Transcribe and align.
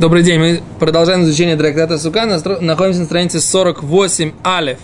Добрый 0.00 0.22
день, 0.22 0.40
мы 0.40 0.62
продолжаем 0.78 1.24
изучение 1.24 1.56
трактата 1.56 1.98
Сука, 1.98 2.24
находимся 2.24 3.00
на 3.00 3.04
странице 3.04 3.38
48 3.38 4.32
Алев. 4.42 4.78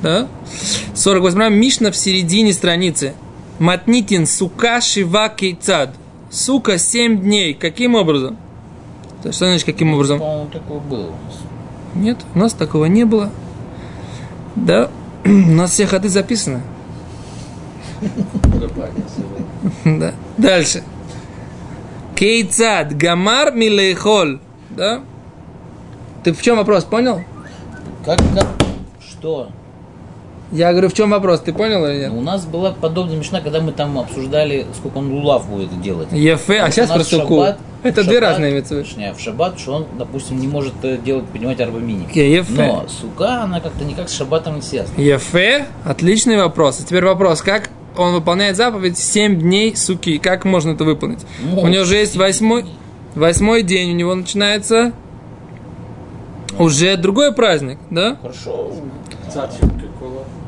Да? 0.00 0.28
48 0.94 1.52
Мишна 1.52 1.90
в 1.90 1.96
середине 1.96 2.52
страницы. 2.52 3.14
Матнитин 3.58 4.28
Сука 4.28 4.80
Шива 4.80 5.28
Кейцад. 5.28 5.90
Сука 6.30 6.78
7 6.78 7.20
дней. 7.20 7.52
Каким 7.52 7.96
образом? 7.96 8.36
Что 9.22 9.32
значит 9.32 9.66
каким 9.66 9.92
образом? 9.92 10.20
По-моему, 10.20 10.50
такое 10.52 10.78
было. 10.78 11.10
Нет, 11.96 12.18
у 12.36 12.38
нас 12.38 12.52
такого 12.52 12.84
не 12.84 13.02
было. 13.02 13.32
Да, 14.54 14.88
у 15.24 15.30
нас 15.30 15.72
все 15.72 15.84
ходы 15.84 16.08
записаны. 16.08 16.60
Да. 19.84 20.14
Дальше. 20.36 20.84
Кейцад, 22.18 22.96
гамар 22.96 23.52
милейхол. 23.52 24.40
Да? 24.70 25.02
Ты 26.24 26.32
в 26.32 26.42
чем 26.42 26.56
вопрос, 26.56 26.82
понял? 26.82 27.22
Как, 28.04 28.18
как, 28.34 28.46
что? 29.00 29.50
Я 30.50 30.72
говорю, 30.72 30.88
в 30.88 30.94
чем 30.94 31.10
вопрос, 31.10 31.40
ты 31.40 31.52
понял 31.52 31.86
или 31.86 31.98
нет? 31.98 32.12
Ну, 32.12 32.18
У 32.18 32.22
нас 32.22 32.44
была 32.44 32.72
подобная 32.72 33.16
мечта, 33.16 33.40
когда 33.40 33.60
мы 33.60 33.70
там 33.70 33.96
обсуждали, 33.96 34.66
сколько 34.76 34.98
он 34.98 35.12
лулав 35.12 35.48
будет 35.48 35.80
делать. 35.80 36.08
Ефе, 36.10 36.60
а 36.60 36.72
сейчас 36.72 36.90
про 36.90 37.04
суку. 37.04 37.44
Это 37.84 38.02
две 38.02 38.18
разные 38.18 38.52
митцвы. 38.52 38.84
В 39.16 39.20
шаббат, 39.20 39.60
что 39.60 39.74
он, 39.74 39.86
допустим, 39.96 40.40
не 40.40 40.48
может 40.48 40.74
э, 40.82 40.98
делать, 40.98 41.26
поднимать 41.26 41.60
арбамини. 41.60 42.08
Ефе. 42.12 42.52
Но 42.52 42.86
сука, 42.88 43.42
она 43.42 43.60
как-то 43.60 43.84
никак 43.84 44.08
с 44.08 44.16
шаббатом 44.16 44.56
не 44.56 44.62
связана. 44.62 45.00
Ефе, 45.00 45.66
отличный 45.84 46.36
вопрос. 46.36 46.80
А 46.80 46.84
теперь 46.84 47.04
вопрос, 47.04 47.42
как 47.42 47.70
он 47.98 48.14
выполняет 48.14 48.56
заповедь 48.56 48.96
7 48.98 49.38
дней 49.40 49.76
суки? 49.76 50.18
Как 50.18 50.44
можно 50.44 50.70
это 50.72 50.84
выполнить? 50.84 51.20
Ну, 51.42 51.60
у 51.62 51.66
него 51.68 51.84
же 51.84 51.96
есть 51.96 52.16
восьмой, 52.16 52.64
восьмой 53.14 53.62
день, 53.62 53.90
у 53.90 53.94
него 53.94 54.14
начинается 54.14 54.92
уже 56.58 56.96
другой 56.96 57.32
праздник, 57.34 57.78
да? 57.90 58.16
Хорошо. 58.20 58.72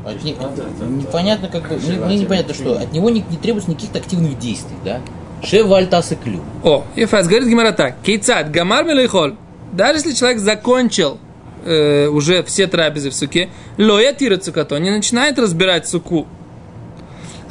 От 0.03 0.23
не- 0.23 0.33
Надо 0.33 0.63
это- 0.63 0.85
непонятно, 0.85 1.47
как 1.47 1.67
бы, 1.69 1.77
мне, 2.07 2.17
непонятно, 2.17 2.53
что 2.55 2.73
от 2.79 2.91
него 2.91 3.09
не, 3.11 3.23
не 3.29 3.37
требуется 3.37 3.69
никаких 3.69 3.95
активных 3.95 4.39
действий, 4.39 4.75
да? 4.83 4.99
Шевальтас 5.43 6.11
и 6.11 6.15
клю. 6.15 6.39
О, 6.63 6.83
Ефес, 6.95 7.27
говорит 7.27 7.47
Гимара 7.47 7.71
так. 7.71 7.95
Кейцад, 8.03 8.51
гамар 8.51 8.83
милейхоль. 8.83 9.35
Даже 9.71 9.99
если 9.99 10.13
человек 10.13 10.39
закончил 10.39 11.19
э, 11.65 12.07
уже 12.07 12.41
все 12.43 12.65
трапезы 12.67 13.11
в 13.11 13.13
суке, 13.15 13.49
лоя 13.77 14.13
тира 14.13 14.37
цукато, 14.37 14.77
не 14.79 14.89
начинает 14.89 15.37
разбирать 15.39 15.87
суку. 15.87 16.25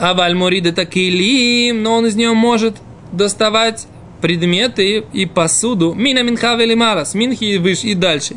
А 0.00 0.14
вальморид 0.14 0.66
это 0.66 0.86
килим, 0.86 1.82
но 1.82 1.96
он 1.96 2.06
из 2.06 2.16
нее 2.16 2.32
может 2.32 2.76
доставать 3.12 3.86
предметы 4.22 5.04
и 5.12 5.26
посуду. 5.26 5.92
Мина 5.92 6.22
минха 6.22 6.54
велимара, 6.54 7.04
с 7.04 7.14
минхи 7.14 7.44
и 7.44 7.58
выше 7.58 7.88
и 7.88 7.94
дальше. 7.94 8.36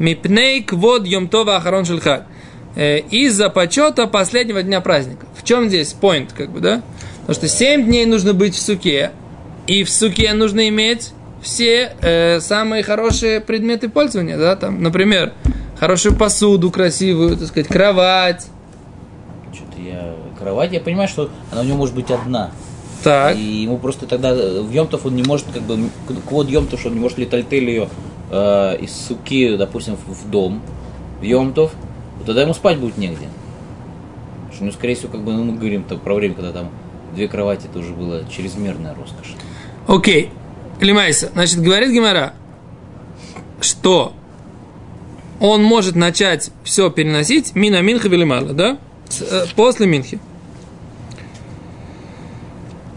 Мипней 0.00 0.62
квод 0.62 1.06
йомтова 1.06 1.56
ахарон 1.56 1.84
шельхаль. 1.84 2.24
Э, 2.74 2.98
Из-за 2.98 3.48
почета 3.48 4.08
последнего 4.08 4.62
дня 4.62 4.80
праздника. 4.80 5.26
В 5.36 5.44
чем 5.44 5.68
здесь 5.68 5.94
point, 6.00 6.30
как 6.36 6.50
бы, 6.50 6.58
да? 6.60 6.82
Потому 7.20 7.34
что 7.34 7.48
7 7.48 7.84
дней 7.84 8.04
нужно 8.04 8.34
быть 8.34 8.54
в 8.54 8.60
суке, 8.60 9.12
и 9.68 9.84
в 9.84 9.90
суке 9.90 10.32
нужно 10.32 10.68
иметь 10.68 11.12
все 11.42 11.92
э, 12.00 12.40
самые 12.40 12.82
хорошие 12.82 13.40
предметы 13.40 13.88
пользования, 13.88 14.36
да, 14.36 14.56
там, 14.56 14.82
например, 14.82 15.32
хорошую 15.78 16.16
посуду 16.16 16.70
красивую, 16.70 17.36
так 17.36 17.48
сказать, 17.48 17.68
кровать, 17.68 18.46
Что-то 19.52 19.80
я... 19.80 20.14
Кровать, 20.48 20.72
я 20.72 20.80
понимаю, 20.80 21.08
что 21.08 21.28
она 21.52 21.60
у 21.60 21.64
него 21.64 21.76
может 21.76 21.94
быть 21.94 22.10
одна. 22.10 22.52
так, 23.04 23.36
И 23.36 23.62
ему 23.64 23.76
просто 23.76 24.06
тогда 24.06 24.30
э, 24.30 24.62
в 24.62 24.72
Йомтов 24.72 25.04
он 25.04 25.14
не 25.14 25.22
может, 25.22 25.46
как 25.52 25.62
бы, 25.62 25.90
квод 26.26 26.48
Йомтов, 26.48 26.80
что 26.80 26.88
он 26.88 26.94
не 26.94 27.00
может 27.00 27.18
летальтель 27.18 27.68
ее 27.68 27.88
э, 28.30 28.78
из 28.80 28.92
суки, 28.92 29.56
допустим, 29.58 29.96
в, 29.96 30.10
в 30.10 30.30
дом, 30.30 30.62
в 31.20 31.22
Йомтов, 31.22 31.72
вот 32.16 32.26
тогда 32.26 32.42
ему 32.42 32.54
спать 32.54 32.78
будет 32.78 32.96
негде. 32.96 33.28
Что, 34.54 34.64
ну, 34.64 34.72
скорее 34.72 34.94
всего, 34.94 35.12
как 35.12 35.20
бы, 35.20 35.32
ну, 35.32 35.44
мы 35.44 35.58
говорим 35.58 35.84
-то 35.86 35.98
про 35.98 36.14
время, 36.14 36.34
когда 36.34 36.50
там 36.52 36.70
две 37.14 37.28
кровати, 37.28 37.66
это 37.70 37.80
уже 37.80 37.92
была 37.92 38.20
чрезмерная 38.34 38.94
роскошь. 38.94 39.34
Окей. 39.86 40.30
Лимайса. 40.80 41.28
Значит, 41.34 41.60
говорит 41.60 41.90
Гимара, 41.90 42.32
что 43.60 44.14
он 45.40 45.62
может 45.62 45.94
начать 45.94 46.50
все 46.64 46.88
переносить 46.88 47.54
мина 47.54 47.82
минха 47.82 48.08
велимала, 48.08 48.54
да? 48.54 48.78
Э, 49.20 49.44
после 49.54 49.86
минхи. 49.86 50.18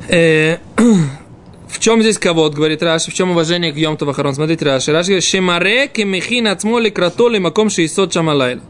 Э, 0.08 0.58
в 1.68 1.80
чем 1.80 2.02
здесь 2.02 2.18
кого 2.18 2.50
говорит 2.50 2.84
Раши, 2.84 3.12
в 3.12 3.14
чем 3.14 3.32
уважение 3.32 3.72
к 3.72 3.78
Йомту 3.78 4.06
Вахарон? 4.06 4.34
Смотрите, 4.36 4.66
Раши. 4.66 4.92
Раши 4.92 5.08
говорит, 5.10 5.24
Шемаре 5.24 5.88
кемихин 5.88 6.48
ацмоли 6.48 6.90
кратоли 6.90 7.40
маком 7.40 7.70
шейсот 7.70 8.14
шамалайла. 8.14 8.62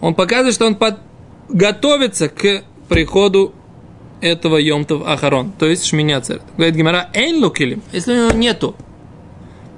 Он 0.00 0.14
показывает, 0.14 0.54
что 0.54 0.66
он 0.66 0.74
под... 0.74 0.98
готовится 1.48 2.28
к 2.28 2.62
приходу 2.88 3.54
этого 4.20 4.56
Йомтов 4.56 5.06
Ахарон, 5.06 5.52
то 5.52 5.66
есть 5.66 5.86
Шминя 5.86 6.20
Церет. 6.20 6.42
Говорит 6.56 6.74
Гимара, 6.74 7.10
Эйн 7.14 7.42
лукилим, 7.42 7.82
если 7.92 8.12
у 8.12 8.16
него 8.16 8.32
нету 8.32 8.76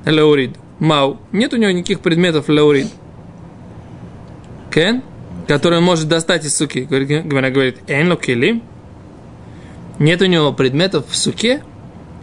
леурид, 0.05 0.57
мау, 0.79 1.19
нет 1.31 1.53
у 1.55 1.57
него 1.57 1.71
никаких 1.71 2.01
предметов 2.01 2.49
леурид, 2.49 2.89
кен, 4.73 5.03
которые 5.47 5.79
он 5.79 5.85
может 5.85 6.09
достать 6.09 6.45
из 6.45 6.57
суки. 6.57 6.81
Говорит, 6.81 7.09
Гимара 7.09 7.51
говорит, 7.51 7.79
Эйн 7.87 8.11
лукилим, 8.11 8.63
нет 9.99 10.23
у 10.23 10.27
него 10.27 10.53
предметов 10.53 11.07
в 11.09 11.17
суке, 11.17 11.63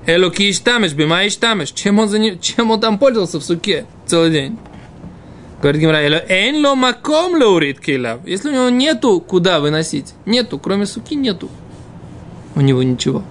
Элоки 0.06 0.50
иштамеш, 0.50 0.94
бима 0.94 1.28
иштамеш. 1.28 1.72
Чем 1.72 2.00
он, 2.00 2.08
за 2.08 2.20
не- 2.20 2.40
чем 2.40 2.72
он 2.72 2.80
там 2.80 2.98
пользовался 2.98 3.40
в 3.40 3.44
суке 3.44 3.86
целый 4.08 4.32
день? 4.32 4.58
Говорит 5.62 5.82
Гимара, 5.82 6.02
«Эло 6.02 6.24
эйн 6.28 6.66
ло 6.66 6.74
маком 6.76 7.36
леурид 7.36 7.80
килав. 7.80 8.26
Если 8.26 8.50
у 8.50 8.54
него 8.54 8.70
нету 8.70 9.20
куда 9.20 9.60
выносить, 9.60 10.14
нету, 10.26 10.58
кроме 10.58 10.86
суки 10.86 11.16
нету 11.16 11.50
у 12.56 12.62
него 12.62 12.82
ничего. 12.82 13.24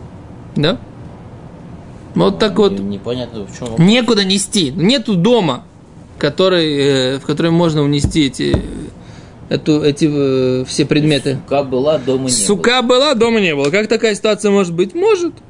Да? 0.56 0.78
Вот 2.15 2.38
так 2.38 2.56
вот. 2.59 2.78
Непонятно, 2.78 3.47
в 3.47 3.59
чем 3.59 3.87
Некуда 3.87 4.25
нести. 4.25 4.70
Нету 4.70 5.15
дома, 5.15 5.65
который, 6.19 6.76
э, 6.76 7.19
в 7.19 7.22
который 7.26 7.50
можно 7.50 7.82
унести 7.82 8.26
эти, 8.26 8.60
эту, 9.49 9.83
эти 9.83 10.09
э, 10.11 10.65
все 10.65 10.85
предметы. 10.85 11.39
Сука 11.45 11.63
была, 11.63 11.99
дома 11.99 12.25
не 12.25 12.31
Сука 12.31 12.83
была, 12.83 13.15
дома 13.15 13.41
не 13.41 13.55
было. 13.55 13.71
Как 13.71 13.89
такая 13.89 14.15
ситуация 14.15 14.51
может 14.51 14.75
быть? 14.75 14.95
Может. 14.95 15.35
было. 15.35 15.43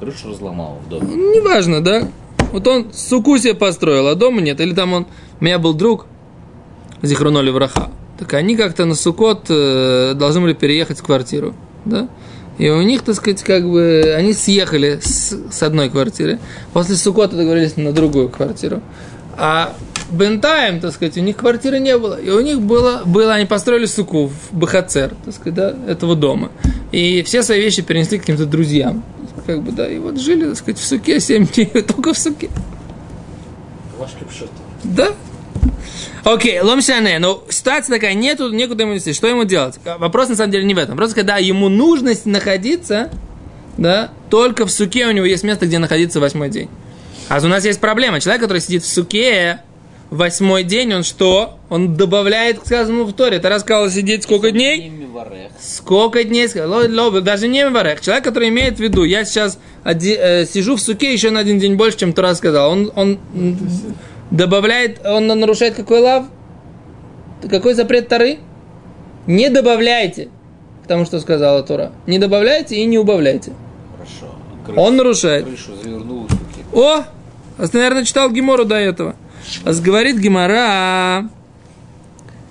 Крышу 0.00 0.30
разломала 0.30 0.76
в 0.76 0.88
доме. 0.88 1.14
Неважно, 1.14 1.82
да? 1.82 2.08
Вот 2.52 2.66
он 2.66 2.92
суку 2.92 3.36
себе 3.38 3.54
построил, 3.54 4.06
а 4.08 4.14
дома 4.14 4.40
нет. 4.40 4.60
Или 4.60 4.72
там 4.72 4.92
он... 4.92 5.06
У 5.40 5.44
меня 5.44 5.58
был 5.58 5.74
друг, 5.74 6.06
Зихруноли 7.02 7.50
Враха. 7.50 7.90
Так 8.18 8.34
они 8.34 8.56
как-то 8.56 8.84
на 8.84 8.94
Сукот 8.94 9.46
э, 9.48 10.14
должны 10.14 10.40
были 10.40 10.52
переехать 10.54 10.98
в 10.98 11.02
квартиру, 11.02 11.54
да? 11.84 12.08
И 12.58 12.68
у 12.68 12.82
них, 12.82 13.02
так 13.02 13.14
сказать, 13.14 13.42
как 13.44 13.68
бы, 13.68 14.14
они 14.16 14.32
съехали 14.32 14.98
с, 15.00 15.36
с 15.50 15.62
одной 15.62 15.90
квартиры. 15.90 16.40
После 16.72 16.96
Сукота 16.96 17.36
договорились 17.36 17.76
на 17.76 17.92
другую 17.92 18.28
квартиру. 18.28 18.82
А 19.36 19.74
Бентаем, 20.10 20.80
так 20.80 20.92
сказать, 20.92 21.16
у 21.16 21.20
них 21.20 21.36
квартиры 21.36 21.78
не 21.80 21.96
было. 21.98 22.20
И 22.20 22.30
у 22.30 22.40
них 22.40 22.60
было, 22.60 23.02
было 23.04 23.34
они 23.34 23.46
построили 23.46 23.86
суку 23.86 24.28
в 24.28 24.56
Бахацер, 24.56 25.12
так 25.24 25.34
сказать, 25.34 25.54
да, 25.54 25.74
этого 25.86 26.16
дома. 26.16 26.50
И 26.92 27.22
все 27.22 27.42
свои 27.42 27.60
вещи 27.60 27.82
перенесли 27.82 28.18
к 28.18 28.22
каким-то 28.22 28.46
друзьям. 28.46 29.04
Как 29.46 29.62
бы, 29.62 29.72
да, 29.72 29.88
и 29.88 29.98
вот 29.98 30.18
жили, 30.18 30.46
так 30.46 30.56
сказать, 30.56 30.78
в 30.78 30.86
суке 30.86 31.20
7 31.20 31.46
дней, 31.46 31.66
только 31.66 32.14
в 32.14 32.18
суке. 32.18 32.48
Ваш. 33.98 34.10
Да? 34.84 35.08
Окей, 36.24 36.60
ломшане, 36.60 37.18
но 37.18 37.42
ситуация 37.48 37.94
такая, 37.96 38.14
нету, 38.14 38.50
некуда 38.50 38.84
ему 38.84 38.94
нести. 38.94 39.12
Что 39.12 39.28
ему 39.28 39.44
делать? 39.44 39.78
Вопрос 39.98 40.28
на 40.28 40.36
самом 40.36 40.52
деле 40.52 40.64
не 40.64 40.74
в 40.74 40.78
этом. 40.78 40.96
Просто 40.96 41.14
когда 41.14 41.38
ему 41.38 41.68
нужно 41.68 42.12
находиться, 42.24 43.10
да, 43.76 44.10
только 44.28 44.66
в 44.66 44.70
суке 44.70 45.06
у 45.06 45.12
него 45.12 45.24
есть 45.24 45.44
место, 45.44 45.66
где 45.66 45.78
находиться 45.78 46.20
восьмой 46.20 46.50
день. 46.50 46.68
А 47.28 47.38
у 47.38 47.48
нас 47.48 47.64
есть 47.64 47.80
проблема. 47.80 48.20
Человек, 48.20 48.42
который 48.42 48.60
сидит 48.60 48.82
в 48.82 48.92
суке 48.92 49.60
восьмой 50.10 50.64
день, 50.64 50.94
он 50.94 51.02
что? 51.02 51.58
Он 51.68 51.94
добавляет 51.94 52.60
к 52.60 52.66
сказанному 52.66 53.04
в 53.04 53.12
Торе. 53.12 53.38
Ты 53.38 53.48
рассказал 53.48 53.88
сидеть 53.90 54.22
сколько 54.22 54.50
дней? 54.50 54.92
Сколько 55.60 56.24
дней? 56.24 56.48
Даже 56.48 57.48
не 57.48 57.68
варех. 57.68 58.00
Человек, 58.00 58.24
который 58.24 58.48
имеет 58.48 58.76
в 58.76 58.80
виду, 58.80 59.04
я 59.04 59.24
сейчас 59.24 59.58
оди- 59.84 60.16
э, 60.18 60.46
сижу 60.46 60.76
в 60.76 60.80
суке 60.80 61.12
еще 61.12 61.30
на 61.30 61.40
один 61.40 61.58
день 61.58 61.74
больше, 61.76 61.98
чем 61.98 62.12
Тура 62.12 62.34
сказал. 62.34 62.70
Он, 62.70 62.92
он 62.94 63.18
добавляет, 64.30 65.04
он 65.04 65.26
нарушает 65.26 65.74
какой 65.74 66.00
лав? 66.00 66.26
Какой 67.48 67.74
запрет 67.74 68.08
Тары? 68.08 68.38
Не 69.26 69.50
добавляйте 69.50 70.28
к 70.84 70.88
тому, 70.88 71.04
что 71.04 71.20
сказала 71.20 71.62
Тура. 71.62 71.92
Не 72.06 72.18
добавляйте 72.18 72.76
и 72.76 72.84
не 72.86 72.98
убавляйте. 72.98 73.52
Хорошо. 74.64 74.80
Он 74.80 74.96
нарушает. 74.96 75.44
Крышу 75.44 75.76
завернул. 75.82 76.26
О! 76.72 77.04
А 77.58 77.66
ты, 77.66 77.76
наверное, 77.76 78.04
читал 78.04 78.30
Гимору 78.30 78.64
до 78.64 78.76
этого. 78.76 79.16
Говорит 79.64 80.18
Гимара. 80.18 81.28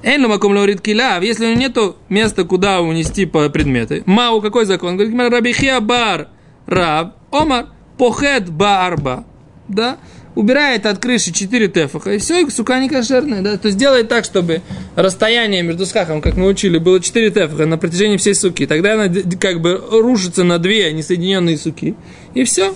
Эйну 0.04 0.30
маком 0.30 0.54
лаурит 0.54 0.81
килав, 0.81 1.24
если 1.24 1.45
у 1.45 1.50
него 1.50 1.60
нету 1.60 1.98
места, 2.07 2.44
куда 2.44 2.81
унести 2.81 3.25
по 3.25 3.50
предметы. 3.50 4.04
Мау, 4.06 4.42
какой 4.42 4.66
закон? 4.66 4.95
Говорит, 4.95 5.12
Гимара, 5.12 5.30
рабихия 5.30 5.80
бар, 5.80 6.28
раб, 6.66 7.16
омар, 7.31 7.68
похет 7.98 8.50
баарба. 8.50 9.25
да, 9.68 9.98
убирает 10.36 10.86
от 10.86 11.00
крыши 11.00 11.31
4 11.31 11.68
тефаха, 11.68 12.13
и 12.13 12.19
все, 12.19 12.45
и 12.45 12.50
сука 12.50 12.80
не 12.80 12.89
кошерная, 12.89 13.42
да, 13.42 13.57
то 13.57 13.68
есть 13.68 13.78
делает 13.78 14.07
так, 14.07 14.24
чтобы 14.24 14.62
расстояние 14.95 15.63
между 15.63 15.86
скахом, 15.86 16.22
как 16.22 16.38
мы 16.38 16.48
учили, 16.48 16.78
было 16.78 17.00
4 17.00 17.31
тефаха 17.31 17.66
на 17.66 17.78
протяжении 17.78 18.18
всей 18.18 18.36
суки, 18.36 18.68
тогда 18.68 18.94
она 18.94 19.13
как 19.39 19.62
бы 19.62 19.81
рушится 19.89 20.44
на 20.44 20.60
две 20.60 20.94
несоединенные 20.94 21.57
суки, 21.57 21.95
и 22.36 22.44
все. 22.44 22.75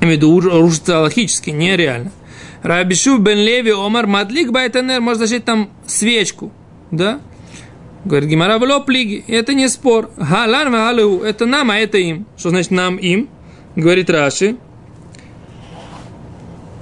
Я 0.00 0.08
имею 0.08 0.18
в 0.18 0.22
виду, 0.22 0.40
рушится 0.40 1.00
логически, 1.00 1.50
нереально. 1.50 2.10
Рабишу 2.64 3.18
бен 3.18 3.38
Леви 3.38 3.72
Омар 3.72 4.06
Мадлик 4.06 4.50
Байтенер 4.50 5.02
может 5.02 5.20
зажечь 5.20 5.44
там 5.44 5.68
свечку, 5.86 6.50
да? 6.90 7.20
Говорит 8.06 8.30
Гимара 8.30 8.80
плиги. 8.80 9.22
Это 9.28 9.52
не 9.52 9.68
спор. 9.68 10.10
Галан 10.16 10.72
галу. 10.72 11.20
Это 11.20 11.44
нам, 11.44 11.70
а 11.70 11.76
это 11.76 11.98
им. 11.98 12.26
Что 12.38 12.48
значит 12.50 12.70
нам, 12.70 12.96
им? 12.96 13.28
Говорит 13.76 14.08
Раши. 14.08 14.56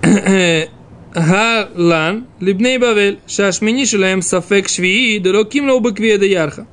Галан 1.14 2.26
либней 2.38 2.78
Бавель. 2.78 3.18
Шашмини 3.26 3.84
шелаем 3.84 4.22
сафек 4.22 4.68
швии. 4.68 5.18
Дороким 5.18 5.68
лоубекведа 5.68 6.26
ярха. 6.26 6.68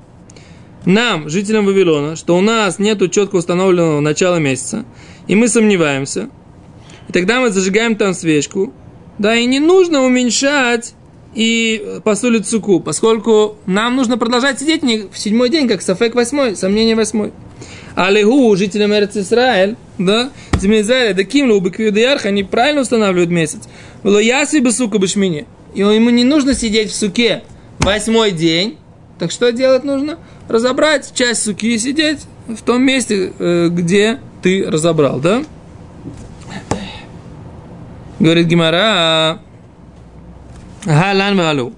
Нам, 0.85 1.29
жителям 1.29 1.65
Вавилона, 1.65 2.15
что 2.15 2.37
у 2.37 2.41
нас 2.41 2.77
нет 2.77 2.99
четко 3.11 3.37
установленного 3.37 3.99
начала 4.01 4.37
месяца, 4.37 4.85
и 5.27 5.35
мы 5.35 5.49
сомневаемся, 5.49 6.29
и 7.09 7.11
тогда 7.11 7.41
мы 7.41 7.49
зажигаем 7.49 7.97
там 7.97 8.13
свечку, 8.13 8.73
да, 9.19 9.35
и 9.35 9.45
не 9.45 9.59
нужно 9.59 10.03
уменьшать 10.03 10.93
и 11.35 11.99
посулит 12.03 12.47
суку, 12.47 12.79
поскольку 12.79 13.57
нам 13.67 13.95
нужно 13.95 14.17
продолжать 14.17 14.59
сидеть 14.59 14.81
в 14.83 15.17
седьмой 15.17 15.49
день, 15.49 15.67
как 15.67 15.81
Сафек 15.81 16.15
восьмой, 16.15 16.55
сомнение 16.55 16.95
восьмой. 16.95 17.31
Алигу, 17.95 18.55
жителям 18.55 18.93
Эрц 18.93 19.17
Исраэль, 19.17 19.75
да, 19.97 20.31
земли 20.59 20.81
Израиля, 20.81 21.13
да 21.13 21.23
кимлу, 21.23 21.59
беквиудаярх, 21.59 22.25
они 22.25 22.43
правильно 22.43 22.81
устанавливают 22.81 23.29
месяц. 23.29 23.63
Было 24.03 24.19
яси 24.19 24.59
бы 24.59 24.71
сука 24.71 24.97
бешмине. 24.97 25.45
И 25.75 25.81
ему 25.81 26.09
не 26.09 26.23
нужно 26.23 26.53
сидеть 26.55 26.91
в 26.91 26.95
суке 26.95 27.43
восьмой 27.79 28.31
день. 28.31 28.77
Так 29.19 29.31
что 29.31 29.51
делать 29.51 29.83
нужно? 29.83 30.17
Разобрать 30.47 31.13
часть 31.13 31.43
суки 31.43 31.73
и 31.73 31.77
сидеть 31.77 32.19
в 32.47 32.61
том 32.63 32.81
месте, 32.83 33.33
э, 33.37 33.67
где 33.69 34.19
ты 34.41 34.65
разобрал, 34.65 35.19
да? 35.19 35.43
Говорит 38.19 38.47
Гимара, 38.47 39.39
Галан 40.85 41.37
валу. 41.37 41.73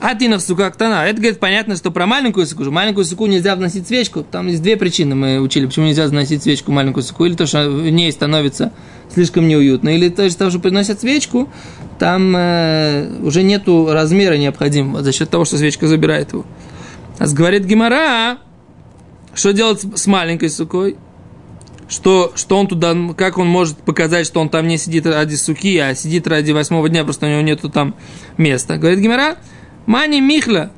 Атина 0.00 0.38
в 0.38 0.42
сука 0.42 0.70
ктана. 0.70 1.06
Это, 1.06 1.16
говорит, 1.18 1.40
понятно, 1.40 1.76
что 1.76 1.90
про 1.90 2.06
маленькую 2.06 2.46
суку. 2.46 2.64
Маленькую 2.70 3.04
суку 3.04 3.26
нельзя 3.26 3.56
вносить 3.56 3.86
свечку. 3.86 4.22
Там 4.22 4.48
есть 4.48 4.62
две 4.62 4.76
причины 4.76 5.14
мы 5.14 5.40
учили, 5.40 5.66
почему 5.66 5.86
нельзя 5.86 6.06
вносить 6.06 6.42
свечку 6.42 6.72
маленькую 6.72 7.04
суку. 7.04 7.24
Или 7.24 7.34
то, 7.34 7.46
что 7.46 7.70
в 7.70 7.88
ней 7.88 8.12
становится 8.12 8.72
слишком 9.14 9.48
неуютно. 9.48 9.90
Или 9.90 10.08
то, 10.10 10.28
что, 10.28 10.50
что 10.50 10.58
приносят 10.58 11.00
свечку, 11.00 11.48
там 11.98 12.34
э, 12.36 13.08
уже 13.22 13.42
нету 13.42 13.88
размера 13.92 14.36
необходимого 14.36 15.02
за 15.02 15.12
счет 15.12 15.30
того, 15.30 15.44
что 15.44 15.56
свечка 15.56 15.86
забирает 15.86 16.32
его. 16.32 16.44
А 17.18 17.26
говорит 17.28 17.64
Гимара, 17.64 18.38
что 19.32 19.52
делать 19.52 19.86
с 19.94 20.06
маленькой 20.06 20.50
сукой? 20.50 20.96
Что, 21.94 22.32
что 22.34 22.58
он 22.58 22.66
туда, 22.66 22.94
как 23.16 23.38
он 23.38 23.46
может 23.46 23.78
показать, 23.78 24.26
что 24.26 24.40
он 24.40 24.48
там 24.48 24.66
не 24.66 24.76
сидит 24.78 25.06
ради 25.06 25.36
суки, 25.36 25.78
а 25.78 25.94
сидит 25.94 26.26
ради 26.26 26.50
восьмого 26.50 26.88
дня, 26.88 27.04
просто 27.04 27.26
у 27.26 27.28
него 27.30 27.40
нету 27.40 27.70
там 27.70 27.94
места. 28.36 28.76
Говорит 28.76 28.98
Гимара, 28.98 29.36
мани 29.86 30.20
михла, 30.20 30.72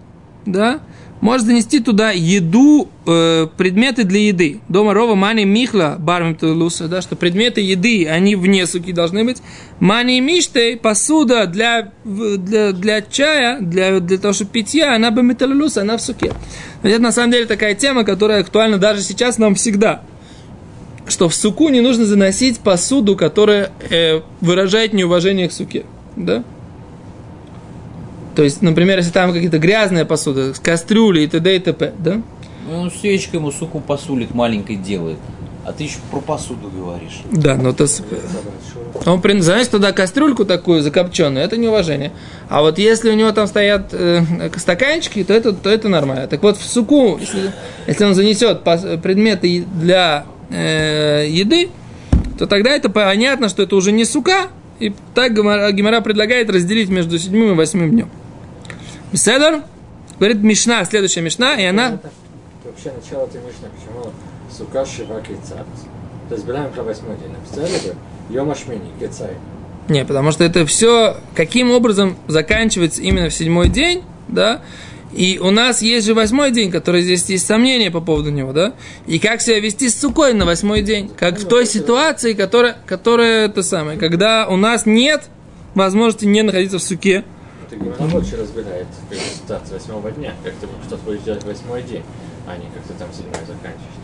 да, 0.45 0.81
может 1.23 1.47
занести 1.47 1.81
туда 1.81 2.11
еду, 2.11 2.91
э, 3.07 3.47
предметы 3.57 4.05
для 4.05 4.29
еды. 4.29 4.61
Дома 4.69 4.93
рова 4.93 5.15
мани 5.15 5.47
михла, 5.47 5.97
бармим 5.99 6.37
луса, 6.43 6.87
да, 6.87 7.01
что 7.01 7.17
предметы 7.17 7.63
еды, 7.63 8.07
они 8.07 8.37
вне 8.37 8.67
суки 8.67 8.93
должны 8.93 9.25
быть. 9.25 9.39
Мани 9.81 10.21
миштей, 10.21 10.77
посуда 10.77 11.47
для, 11.47 11.93
для, 12.05 12.73
для 12.73 13.01
чая, 13.01 13.59
для, 13.61 14.01
для 14.01 14.19
того, 14.19 14.35
чтобы 14.35 14.51
питья, 14.51 14.95
она 14.95 15.11
бы 15.11 15.23
металлюса, 15.23 15.81
она 15.81 15.97
в 15.97 16.03
суке. 16.03 16.33
Это 16.83 17.01
на 17.01 17.11
самом 17.11 17.33
деле 17.33 17.47
такая 17.47 17.75
тема, 17.75 18.05
которая 18.05 18.43
актуальна 18.43 18.77
даже 18.77 19.01
сейчас 19.01 19.39
нам 19.39 19.55
всегда 19.55 20.03
что 21.09 21.29
в 21.29 21.35
суку 21.35 21.69
не 21.69 21.81
нужно 21.81 22.05
заносить 22.05 22.61
посуду, 22.61 23.17
которая 23.17 23.71
э, 23.91 24.21
выражает 24.41 24.93
неуважение 24.93 25.49
к 25.49 25.53
суке. 25.53 25.85
Да? 26.17 26.45
То 28.35 28.43
есть, 28.43 28.61
например, 28.61 28.99
если 28.99 29.13
там 29.13 29.33
какие-то 29.33 29.59
грязная 29.59 30.05
посуда, 30.05 30.53
кастрюли 30.63 31.21
и 31.21 31.27
т.д. 31.27 31.57
и 31.57 31.59
т.п. 31.59 31.93
Да? 31.99 32.23
Ну, 32.69 32.81
он 32.81 32.91
свечкой 32.91 33.41
ему 33.41 33.51
суку 33.51 33.81
посулит 33.81 34.35
маленькой 34.35 34.77
делает. 34.77 35.19
А 35.65 35.73
ты 35.73 35.85
еще 35.85 35.97
про 36.13 36.21
посуду 36.21 36.71
говоришь. 36.71 37.23
Да, 37.33 37.57
но 37.57 37.73
то... 37.73 37.87
Он 39.05 39.43
заносит 39.43 39.71
туда 39.71 39.93
кастрюльку 39.93 40.45
такую 40.45 40.81
закопченную, 40.81 41.45
это 41.45 41.57
неуважение. 41.57 42.13
А 42.49 42.61
вот 42.61 42.79
если 42.79 43.11
у 43.11 43.15
него 43.15 43.33
там 43.33 43.49
стоят 43.49 43.89
э, 43.93 44.23
стаканчики, 44.57 45.25
то 45.25 45.35
это, 45.35 45.53
то 45.53 45.69
это 45.69 45.89
нормально. 45.89 46.29
Так 46.29 46.43
вот, 46.43 46.57
в 46.57 46.63
суку, 46.63 47.19
если, 47.21 47.53
если 47.89 48.05
он 48.05 48.15
занесет 48.15 48.63
предметы 48.63 49.65
для 49.75 50.27
э, 50.51 51.27
еды, 51.29 51.71
то 52.39 52.47
тогда 52.47 52.71
это 52.71 52.91
понятно, 52.91 53.49
что 53.49 53.63
это 53.63 53.77
уже 53.77 53.93
не 53.93 54.05
сука, 54.05 54.49
и 54.79 54.93
так 55.15 55.33
Гимара 55.33 56.01
предлагает 56.01 56.51
разделить 56.51 56.89
между 56.89 57.19
седьмым 57.19 57.53
и 57.53 57.55
восьмым 57.55 57.91
днем. 57.91 58.11
Седор 59.13 59.63
говорит 60.19 60.43
Мишна, 60.43 60.85
следующая 60.85 61.23
Мишна, 61.23 61.55
и 61.55 61.65
она... 61.65 61.95
Это 61.95 62.11
вообще 62.65 62.93
начало 62.93 63.27
этой 63.27 63.41
Мишны, 63.41 63.69
почему 63.75 64.13
сука 64.51 64.85
шива 64.85 65.21
кицат. 65.23 65.67
Разбираем 66.29 66.71
про 66.73 66.83
восьмой 66.83 67.17
день. 67.17 67.31
Написали 67.31 67.89
бы 67.89 68.35
Йома 68.35 68.55
Шмини, 68.55 68.91
Кецай. 68.99 69.31
Не, 69.89 70.05
потому 70.05 70.33
что 70.33 70.43
это 70.43 70.67
все, 70.67 71.17
каким 71.35 71.71
образом 71.71 72.17
заканчивается 72.27 73.01
именно 73.01 73.29
в 73.29 73.35
седьмой 73.35 73.69
день, 73.69 74.03
да, 74.27 74.63
и 75.17 75.39
у 75.39 75.51
нас 75.51 75.81
есть 75.81 76.07
же 76.07 76.15
восьмой 76.15 76.51
день, 76.51 76.71
который 76.71 77.03
здесь 77.03 77.25
есть 77.27 77.47
сомнения 77.47 77.91
по 77.91 78.01
поводу 78.01 78.31
него, 78.31 78.53
да? 78.53 78.75
И 79.07 79.19
как 79.19 79.41
себя 79.41 79.59
вести 79.61 79.89
с 79.89 79.99
сукой 79.99 80.35
на 80.35 80.45
восьмой 80.45 80.83
день? 80.83 81.11
Как 81.17 81.39
в 81.39 81.49
той 81.49 81.65
ситуации, 81.67 82.35
которая, 82.35 82.77
которая 82.87 83.47
это 83.47 83.63
самое, 83.63 83.99
когда 83.99 84.47
у 84.47 84.57
нас 84.57 84.85
нет 84.85 85.25
возможности 85.75 86.27
не 86.27 86.43
находиться 86.43 86.79
в 86.79 86.83
суке. 86.83 87.25
Это 87.67 87.77
Гимара 87.77 88.11
больше 88.11 88.37
разбирает 88.37 88.87
ситуацию 89.43 89.79
восьмого 89.79 90.11
дня, 90.11 90.35
как 90.45 90.53
ты 90.61 90.67
что 90.87 90.97
будешь 90.99 91.21
делать 91.21 91.45
восьмой 91.45 91.83
день, 91.83 92.03
а 92.47 92.57
не 92.57 92.67
как 92.67 92.83
ты 92.87 92.95
там 92.99 93.09
седьмой 93.13 93.35
заканчиваешь. 93.47 93.97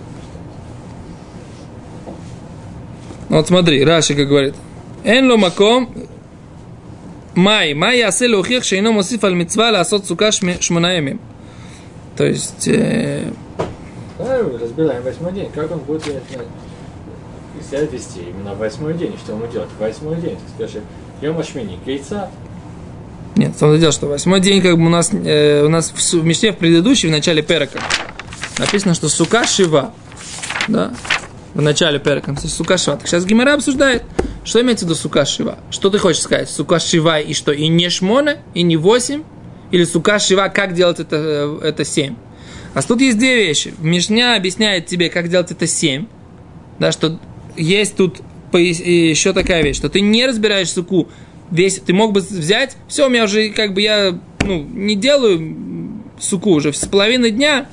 Вот 3.28 3.46
смотри, 3.46 3.84
Раши 3.84 4.14
как 4.14 4.28
говорит. 4.28 4.54
Эн 5.04 5.30
ло 5.30 5.36
маком 5.36 5.92
Май. 7.34 7.74
Май 7.74 7.98
ясе 7.98 8.27
леухих 8.27 8.65
шейно 8.65 8.93
мосиф 8.93 9.24
аль 9.24 9.34
митцва 9.34 9.70
ласот 9.70 10.06
сука 10.06 10.31
шмона 10.32 10.94
ямим. 10.94 11.20
То 12.17 12.24
есть... 12.24 12.69
Э... 12.69 13.31
Разбираем 14.19 15.03
восьмой 15.03 15.32
день. 15.32 15.51
Как 15.53 15.70
он 15.70 15.79
будет 15.81 16.05
себя 16.05 17.81
вести 17.82 18.20
именно 18.20 18.55
восьмой 18.55 18.94
день? 18.94 19.17
Что 19.22 19.32
ему 19.32 19.46
делать? 19.46 19.69
Восьмой 19.79 20.17
день. 20.17 20.36
Ты 20.36 20.67
скажешь, 20.67 20.82
Йом 21.20 21.39
Ашмини, 21.39 21.79
Кейца. 21.84 22.31
Нет, 23.34 23.56
самое 23.56 23.81
дело, 23.81 23.93
что 23.93 24.06
восьмой 24.06 24.41
день, 24.41 24.60
как 24.60 24.77
бы 24.77 24.84
у 24.84 24.89
нас, 24.91 25.10
э, 25.12 25.65
у 25.65 25.69
нас 25.69 25.91
в, 25.91 25.98
в 25.98 26.24
Мишне 26.24 26.53
в 26.53 26.58
предыдущей, 26.58 27.08
в 27.08 27.10
начале 27.10 27.43
Перека, 27.43 27.81
написано, 28.58 28.94
что 28.94 29.08
сука 29.08 29.44
шива. 29.44 29.94
Да? 30.69 30.93
В 31.55 31.62
начале 31.62 31.98
Перека. 31.98 32.36
Сука 32.46 32.77
шива. 32.77 32.98
Так 32.98 33.08
сейчас 33.08 33.24
Гимера 33.24 33.55
обсуждает. 33.55 34.03
Что 34.44 34.61
имеется 34.61 34.84
в 34.84 34.89
виду 34.89 34.99
сука 34.99 35.25
шива? 35.25 35.58
Что 35.70 35.91
ты 35.91 35.99
хочешь 35.99 36.22
сказать? 36.22 36.51
Сука 36.51 36.79
шива 36.79 37.20
и 37.20 37.32
что? 37.32 37.53
И 37.53 37.69
не 37.69 37.89
шмона, 37.89 38.39
и 38.55 38.63
не 38.63 38.77
восемь? 38.77 39.22
Или 39.70 39.84
сука 39.84 40.19
шива, 40.19 40.49
как 40.49 40.75
делать 40.75 41.01
это, 41.01 41.17
э, 41.17 41.69
это 41.69 41.84
семь? 41.84 42.17
А 42.75 42.82
тут 42.82 43.01
есть 43.01 43.19
две 43.19 43.37
вещи. 43.37 43.75
Мишня 43.79 44.37
объясняет 44.37 44.87
тебе, 44.87 45.11
как 45.11 45.29
делать 45.29 45.51
это 45.51 45.67
семь. 45.67 46.06
Да, 46.79 46.91
что 46.91 47.19
есть 47.56 47.96
тут 47.96 48.20
еще 48.53 49.32
такая 49.32 49.63
вещь, 49.63 49.77
что 49.77 49.89
ты 49.89 50.01
не 50.01 50.27
разбираешь 50.27 50.70
суку 50.70 51.08
весь, 51.51 51.79
ты 51.79 51.93
мог 51.93 52.13
бы 52.13 52.20
взять, 52.20 52.77
все, 52.89 53.06
у 53.06 53.11
меня 53.11 53.25
уже 53.25 53.51
как 53.51 53.72
бы 53.72 53.81
я 53.81 54.19
ну, 54.44 54.63
не 54.63 54.94
делаю 54.94 56.03
суку 56.20 56.51
уже 56.51 56.72
с 56.72 56.87
половины 56.87 57.31
дня, 57.31 57.69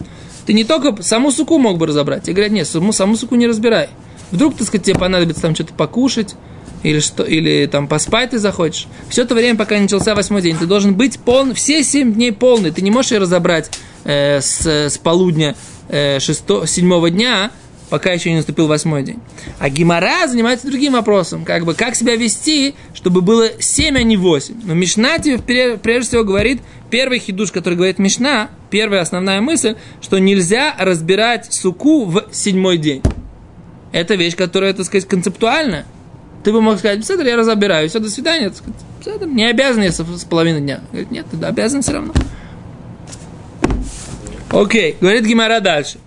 ты 0.45 0.53
не 0.53 0.63
только 0.63 1.01
саму 1.03 1.31
суку 1.31 1.57
мог 1.57 1.77
бы 1.77 1.87
разобрать. 1.87 2.27
И 2.29 2.31
говорят, 2.31 2.51
нет, 2.51 2.67
саму, 2.67 2.93
саму 2.93 3.15
суку 3.15 3.35
не 3.35 3.47
разбирай. 3.47 3.89
Вдруг, 4.31 4.55
так 4.57 4.67
сказать, 4.67 4.85
тебе 4.85 4.95
понадобится 4.97 5.41
там 5.41 5.55
что-то 5.55 5.73
покушать, 5.73 6.35
или, 6.83 6.99
что, 6.99 7.23
или 7.23 7.65
там 7.65 7.87
поспать 7.87 8.31
ты 8.31 8.39
захочешь. 8.39 8.87
Все 9.09 9.23
это 9.23 9.35
время, 9.35 9.57
пока 9.57 9.79
начался 9.79 10.15
восьмой 10.15 10.41
день, 10.41 10.57
ты 10.57 10.65
должен 10.65 10.95
быть 10.95 11.19
полный, 11.19 11.53
все 11.53 11.83
семь 11.83 12.13
дней 12.13 12.31
полный. 12.31 12.71
Ты 12.71 12.81
не 12.81 12.91
можешь 12.91 13.11
ее 13.11 13.19
разобрать 13.19 13.69
э, 14.03 14.41
с, 14.41 14.65
с 14.65 14.97
полудня 14.97 15.55
э, 15.89 16.19
шесто, 16.19 16.65
седьмого 16.65 17.09
дня, 17.09 17.51
пока 17.89 18.11
еще 18.11 18.29
не 18.29 18.37
наступил 18.37 18.67
восьмой 18.67 19.03
день. 19.03 19.19
А 19.57 19.69
Гимара 19.69 20.27
занимается 20.27 20.67
другим 20.67 20.93
вопросом, 20.93 21.43
как 21.43 21.65
бы 21.65 21.73
как 21.73 21.95
себя 21.95 22.15
вести, 22.15 22.75
чтобы 22.93 23.21
было 23.21 23.49
семь, 23.59 23.97
а 23.97 24.03
не 24.03 24.15
восемь. 24.15 24.55
Но 24.63 24.73
Мишна 24.73 25.17
тебе 25.17 25.77
прежде 25.77 26.09
всего 26.09 26.23
говорит, 26.23 26.61
первый 26.89 27.19
хидуш, 27.19 27.51
который 27.51 27.75
говорит 27.75 27.99
Мишна, 27.99 28.49
первая 28.69 29.01
основная 29.01 29.41
мысль, 29.41 29.75
что 30.01 30.19
нельзя 30.19 30.75
разбирать 30.77 31.51
суку 31.51 32.05
в 32.05 32.27
седьмой 32.31 32.77
день. 32.77 33.01
Это 33.91 34.13
вещь, 34.15 34.35
которая, 34.35 34.73
так 34.73 34.85
сказать, 34.85 35.07
концептуальна. 35.07 35.85
Ты 36.43 36.51
бы 36.53 36.61
мог 36.61 36.79
сказать, 36.79 37.05
Седр, 37.05 37.25
я 37.25 37.35
разобираю, 37.35 37.89
все, 37.89 37.99
до 37.99 38.09
свидания. 38.09 38.51
Седр, 39.03 39.27
не 39.27 39.45
обязан 39.45 39.83
я 39.83 39.91
с 39.91 40.01
половины 40.29 40.59
дня. 40.59 40.81
Говорит, 40.91 41.11
нет, 41.11 41.25
ты 41.31 41.45
обязан 41.45 41.81
все 41.81 41.93
равно. 41.93 42.13
Окей, 44.51 44.97
говорит 44.99 45.25
Гимара 45.25 45.59
дальше. 45.59 45.99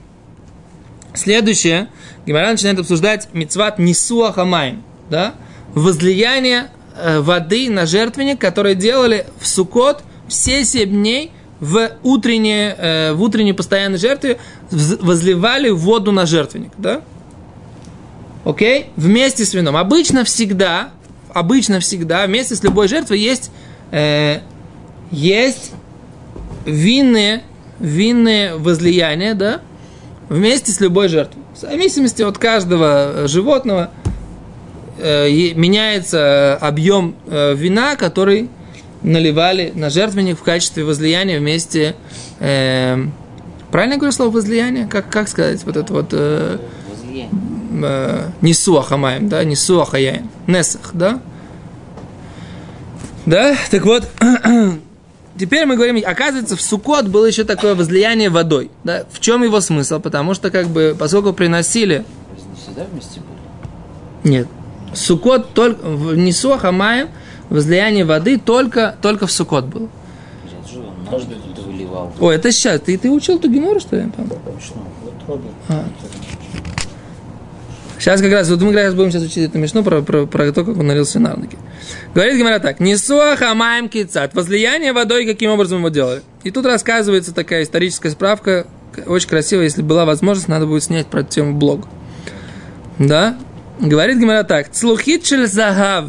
Следующее, 1.15 1.89
Гимара 2.27 2.51
начинает 2.51 2.79
обсуждать 2.79 3.29
мицват 3.33 3.79
Нисуа 3.79 4.33
Хамайн, 4.33 4.83
да, 5.11 5.35
возлияние 5.75 6.71
э, 6.97 7.21
воды 7.21 7.71
на 7.71 7.87
жертвенник, 7.87 8.41
которые 8.41 8.75
делали 8.75 9.27
в 9.39 9.47
Сукот 9.47 10.03
все 10.29 10.65
семь 10.65 10.91
дней 10.91 11.31
в 11.61 11.91
утреннее, 12.03 12.75
э, 12.77 13.13
в 13.13 13.23
утренней 13.23 13.53
постоянной 13.53 13.99
жертве 13.99 14.39
вз- 14.71 14.99
возливали 15.05 15.69
воду 15.71 16.11
на 16.13 16.27
жертвенник, 16.27 16.73
да? 16.79 17.03
Окей? 18.45 18.87
Вместе 18.97 19.45
с 19.45 19.55
вином. 19.55 19.77
Обычно 19.77 20.25
всегда, 20.25 20.91
обычно 21.33 21.81
всегда, 21.81 22.27
вместе 22.27 22.57
с 22.57 22.63
любой 22.63 22.89
жертвой 22.89 23.21
есть, 23.21 23.51
э, 23.93 24.41
есть 25.11 25.73
винные, 26.67 27.43
винные 27.79 28.57
возлияния, 28.57 29.35
да? 29.35 29.61
Вместе 30.29 30.73
с 30.73 30.81
любой 30.81 31.09
жертвой. 31.09 31.43
В 31.55 31.61
зависимости 31.61 32.23
от 32.23 32.39
каждого 32.39 33.29
животного 33.29 33.91
э, 34.99 35.29
меняется 35.55 36.57
объем 36.57 37.15
э, 37.27 37.55
вина, 37.55 37.97
который 37.97 38.49
наливали 39.03 39.73
на 39.75 39.91
жертвенник 39.91 40.39
в 40.39 40.43
качестве 40.43 40.85
возлияния 40.85 41.39
вместе. 41.39 41.95
э, 42.41 42.97
правильно 43.71 43.95
я 43.95 43.99
говорю 43.99 44.13
слово 44.13 44.31
возлияние? 44.31 44.87
Как, 44.87 45.09
как 45.11 45.29
сказать? 45.29 45.63
Вот 45.65 45.77
это 45.77 45.93
вот 45.93 46.09
э. 46.13 46.59
Э, 47.85 48.31
Нисуа 48.41 48.83
Хамаем, 48.83 49.29
да? 49.29 49.45
Нисуа 49.45 49.85
Хаяем. 49.85 50.31
Несах, 50.47 50.91
да? 50.93 51.21
Да? 53.27 53.55
Так 53.71 53.85
вот, 53.85 54.09
теперь 55.39 55.67
мы 55.67 55.77
говорим, 55.77 56.03
оказывается, 56.05 56.57
в 56.57 56.61
Сукот 56.61 57.09
было 57.09 57.27
еще 57.27 57.45
такое 57.45 57.75
возлияние 57.75 58.31
водой. 58.31 58.71
Да? 58.85 59.05
В 59.11 59.21
чем 59.21 59.43
его 59.43 59.61
смысл? 59.61 60.01
Потому 60.01 60.35
что, 60.35 60.51
как 60.51 60.69
бы, 60.69 60.97
поскольку 60.99 61.33
приносили 61.33 62.05
не 62.49 62.61
всегда 62.61 62.85
вместе 62.91 63.21
были? 63.21 64.33
нет. 64.35 64.49
Сукот 64.95 65.55
только 65.55 65.87
в 65.87 66.17
Нисуа 66.17 66.59
Хамаем 66.59 67.09
возлияние 67.49 68.05
воды 68.05 68.39
только, 68.39 68.97
только 69.01 69.27
в 69.27 69.33
Сукот 69.33 69.65
было. 69.65 69.89
Каждый 71.11 71.37
выливал. 71.83 72.13
О, 72.21 72.31
это 72.31 72.53
сейчас. 72.53 72.81
Ты, 72.81 72.97
ты 72.99 73.11
учил 73.11 73.39
ту 73.39 73.49
гемору, 73.49 73.81
что 73.81 73.97
ли? 73.97 74.11
Пам? 74.17 74.27
Смешно. 74.27 74.83
Вот 75.03 75.15
Роберт. 75.29 75.55
А. 75.69 75.85
Сейчас 78.03 78.21
как 78.21 78.33
раз, 78.33 78.51
вот 78.51 78.61
мы 78.63 78.73
как 78.73 78.83
раз 78.83 78.95
будем 78.95 79.13
сейчас 79.13 79.23
учить 79.23 79.49
эту 79.49 79.59
мешну 79.59 79.85
про, 79.85 80.03
про, 80.03 80.27
про 80.27 80.51
то, 80.51 80.65
как 80.65 80.77
он 80.77 80.89
налил 80.89 81.07
свинарники. 81.07 81.57
Говорит 82.13 82.37
Гимара 82.37 82.59
так. 82.59 82.81
Нисуа 82.81 83.37
хамаем 83.37 83.89
кицат. 83.89 84.35
Возлияние 84.35 84.93
водой, 84.93 85.25
каким 85.25 85.53
образом 85.53 85.79
его 85.79 85.89
делали. 85.89 86.23
И 86.43 86.51
тут 86.51 86.67
рассказывается 86.67 87.33
такая 87.33 87.63
историческая 87.63 88.11
справка, 88.11 88.67
очень 89.07 89.29
красивая. 89.29 89.67
Если 89.67 89.83
была 89.83 90.05
возможность, 90.05 90.49
надо 90.49 90.67
будет 90.67 90.83
снять 90.83 91.07
про 91.07 91.21
эту 91.21 91.31
тему 91.31 91.57
блог. 91.57 91.87
Да? 92.99 93.39
Говорит 93.79 94.19
Гимара 94.19 94.43
так. 94.43 94.73
Цлухит 94.73 95.25
загав. 95.25 96.07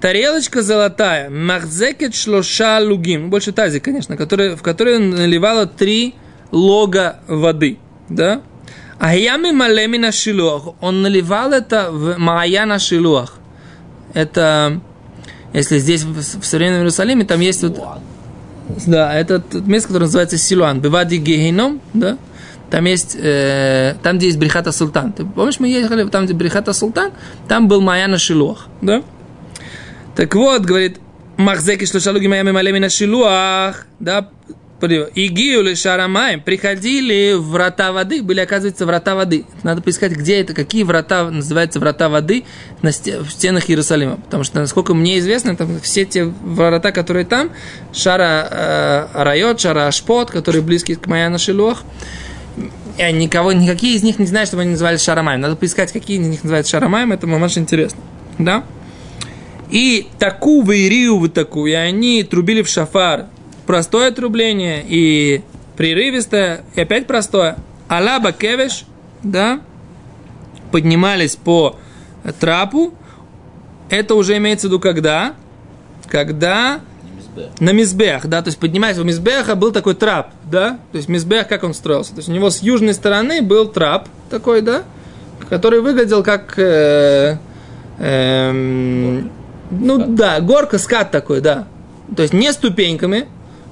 Тарелочка 0.00 0.62
золотая. 0.62 1.28
Махзекет 1.28 2.14
шлоша 2.14 2.80
лугим. 2.80 3.24
Ну, 3.24 3.28
Больше 3.28 3.52
тазик, 3.52 3.84
конечно, 3.84 4.16
который, 4.16 4.56
в 4.56 4.62
которой 4.62 4.98
наливала 4.98 5.66
три 5.66 6.14
лога 6.52 7.20
воды. 7.28 7.76
Да? 8.08 8.40
А 8.98 9.14
ями 9.14 9.52
малеми 9.52 9.98
на 9.98 10.12
шилуах. 10.12 10.74
Он 10.80 11.02
наливал 11.02 11.52
это 11.52 11.90
в 11.90 12.18
Маая 12.18 12.66
на 12.66 12.78
шилуах. 12.78 13.34
Это, 14.14 14.80
если 15.52 15.78
здесь 15.78 16.04
в, 16.04 16.44
современном 16.44 16.80
Иерусалиме, 16.80 17.24
там 17.24 17.40
есть 17.40 17.62
вот 17.62 17.78
да, 18.86 19.14
это 19.14 19.42
место, 19.64 19.88
которое 19.88 20.06
называется 20.06 20.36
Силуан. 20.36 20.80
Бивади 20.80 21.16
Гехином, 21.16 21.80
да? 21.94 22.18
Там 22.70 22.84
есть, 22.84 23.16
э, 23.18 23.94
там, 24.02 24.18
где 24.18 24.26
есть 24.26 24.38
Брихата 24.38 24.72
Султан. 24.72 25.12
Ты 25.12 25.24
помнишь, 25.24 25.60
мы 25.60 25.68
ехали 25.68 26.08
там, 26.08 26.24
где 26.24 26.34
Брихата 26.34 26.72
Султан, 26.72 27.12
там 27.46 27.68
был 27.68 27.80
Маяна 27.80 28.18
Шилуах, 28.18 28.66
да? 28.82 29.02
Так 30.16 30.34
вот, 30.34 30.62
говорит, 30.62 30.98
Махзеки 31.36 31.84
шлушалуги 31.84 32.26
моями 32.26 32.50
малеми 32.50 32.78
на 32.80 32.88
Шилуах, 32.88 33.86
да? 34.00 34.30
Игию 34.80 35.62
ли 35.62 35.74
шарамаем, 35.74 36.42
приходили 36.42 37.32
в 37.34 37.50
врата 37.50 37.92
воды, 37.92 38.22
были, 38.22 38.40
оказывается, 38.40 38.84
врата 38.84 39.14
воды. 39.14 39.46
Надо 39.62 39.80
поискать, 39.80 40.12
где 40.12 40.40
это, 40.40 40.52
какие 40.52 40.82
врата 40.82 41.30
называются 41.30 41.80
врата 41.80 42.10
воды 42.10 42.44
на 42.82 42.92
сте- 42.92 43.20
в 43.20 43.30
стенах 43.30 43.70
Иерусалима. 43.70 44.16
Потому 44.16 44.44
что, 44.44 44.60
насколько 44.60 44.92
мне 44.92 45.18
известно, 45.18 45.56
там 45.56 45.80
все 45.80 46.04
те 46.04 46.24
врата, 46.24 46.92
которые 46.92 47.24
там, 47.24 47.50
Шара 47.94 48.48
э, 48.50 49.22
Райот, 49.22 49.60
Шара 49.60 49.86
Ашпот, 49.86 50.30
которые 50.30 50.60
близки 50.62 50.94
к 50.94 51.06
Маяна 51.06 51.38
Шилуах, 51.38 51.82
я 52.98 53.10
никого, 53.12 53.52
никакие 53.52 53.96
из 53.96 54.02
них 54.02 54.18
не 54.18 54.26
знаю, 54.26 54.46
чтобы 54.46 54.62
они 54.62 54.72
назывались 54.72 55.02
Шарамаем. 55.02 55.40
Надо 55.40 55.56
поискать, 55.56 55.90
какие 55.92 56.20
из 56.20 56.26
них 56.26 56.44
называются 56.44 56.72
Шарамаем, 56.72 57.12
это 57.12 57.26
мамаш 57.26 57.56
интересно. 57.56 58.00
Да? 58.38 58.64
И 59.70 60.08
таку 60.18 60.62
ирию 60.70 61.18
вот 61.18 61.32
такую, 61.32 61.72
и 61.72 61.74
они 61.74 62.22
трубили 62.22 62.62
в 62.62 62.68
шафар. 62.68 63.26
Простое 63.66 64.10
трубление 64.12 64.84
и 64.86 65.42
прерывистое, 65.76 66.62
и 66.74 66.80
опять 66.80 67.06
простое. 67.06 67.56
Алаба 67.88 68.32
кевеш, 68.32 68.84
да, 69.22 69.60
поднимались 70.70 71.36
по 71.36 71.76
трапу. 72.40 72.94
Это 73.90 74.14
уже 74.14 74.36
имеется 74.36 74.66
в 74.66 74.70
виду 74.70 74.80
когда? 74.80 75.34
Когда 76.08 76.80
на 77.60 77.70
мизбех, 77.72 78.26
да, 78.26 78.42
то 78.42 78.48
есть 78.48 78.58
поднимаясь 78.58 78.98
у 78.98 79.04
мизбеха 79.04 79.54
был 79.54 79.72
такой 79.72 79.94
трап, 79.94 80.30
да, 80.50 80.78
то 80.92 80.96
есть 80.96 81.08
мизбех 81.08 81.48
как 81.48 81.64
он 81.64 81.74
строился, 81.74 82.12
то 82.12 82.18
есть 82.18 82.28
у 82.28 82.32
него 82.32 82.50
с 82.50 82.62
южной 82.62 82.94
стороны 82.94 83.42
был 83.42 83.68
трап 83.68 84.08
такой, 84.30 84.62
да, 84.62 84.84
который 85.48 85.80
выглядел 85.80 86.22
как, 86.22 86.54
э, 86.58 87.36
эм, 87.98 89.30
ну 89.70 90.14
да, 90.14 90.40
горка, 90.40 90.78
скат 90.78 91.10
такой, 91.10 91.40
да, 91.40 91.66
то 92.14 92.22
есть 92.22 92.32
не 92.32 92.52
ступеньками, 92.52 93.26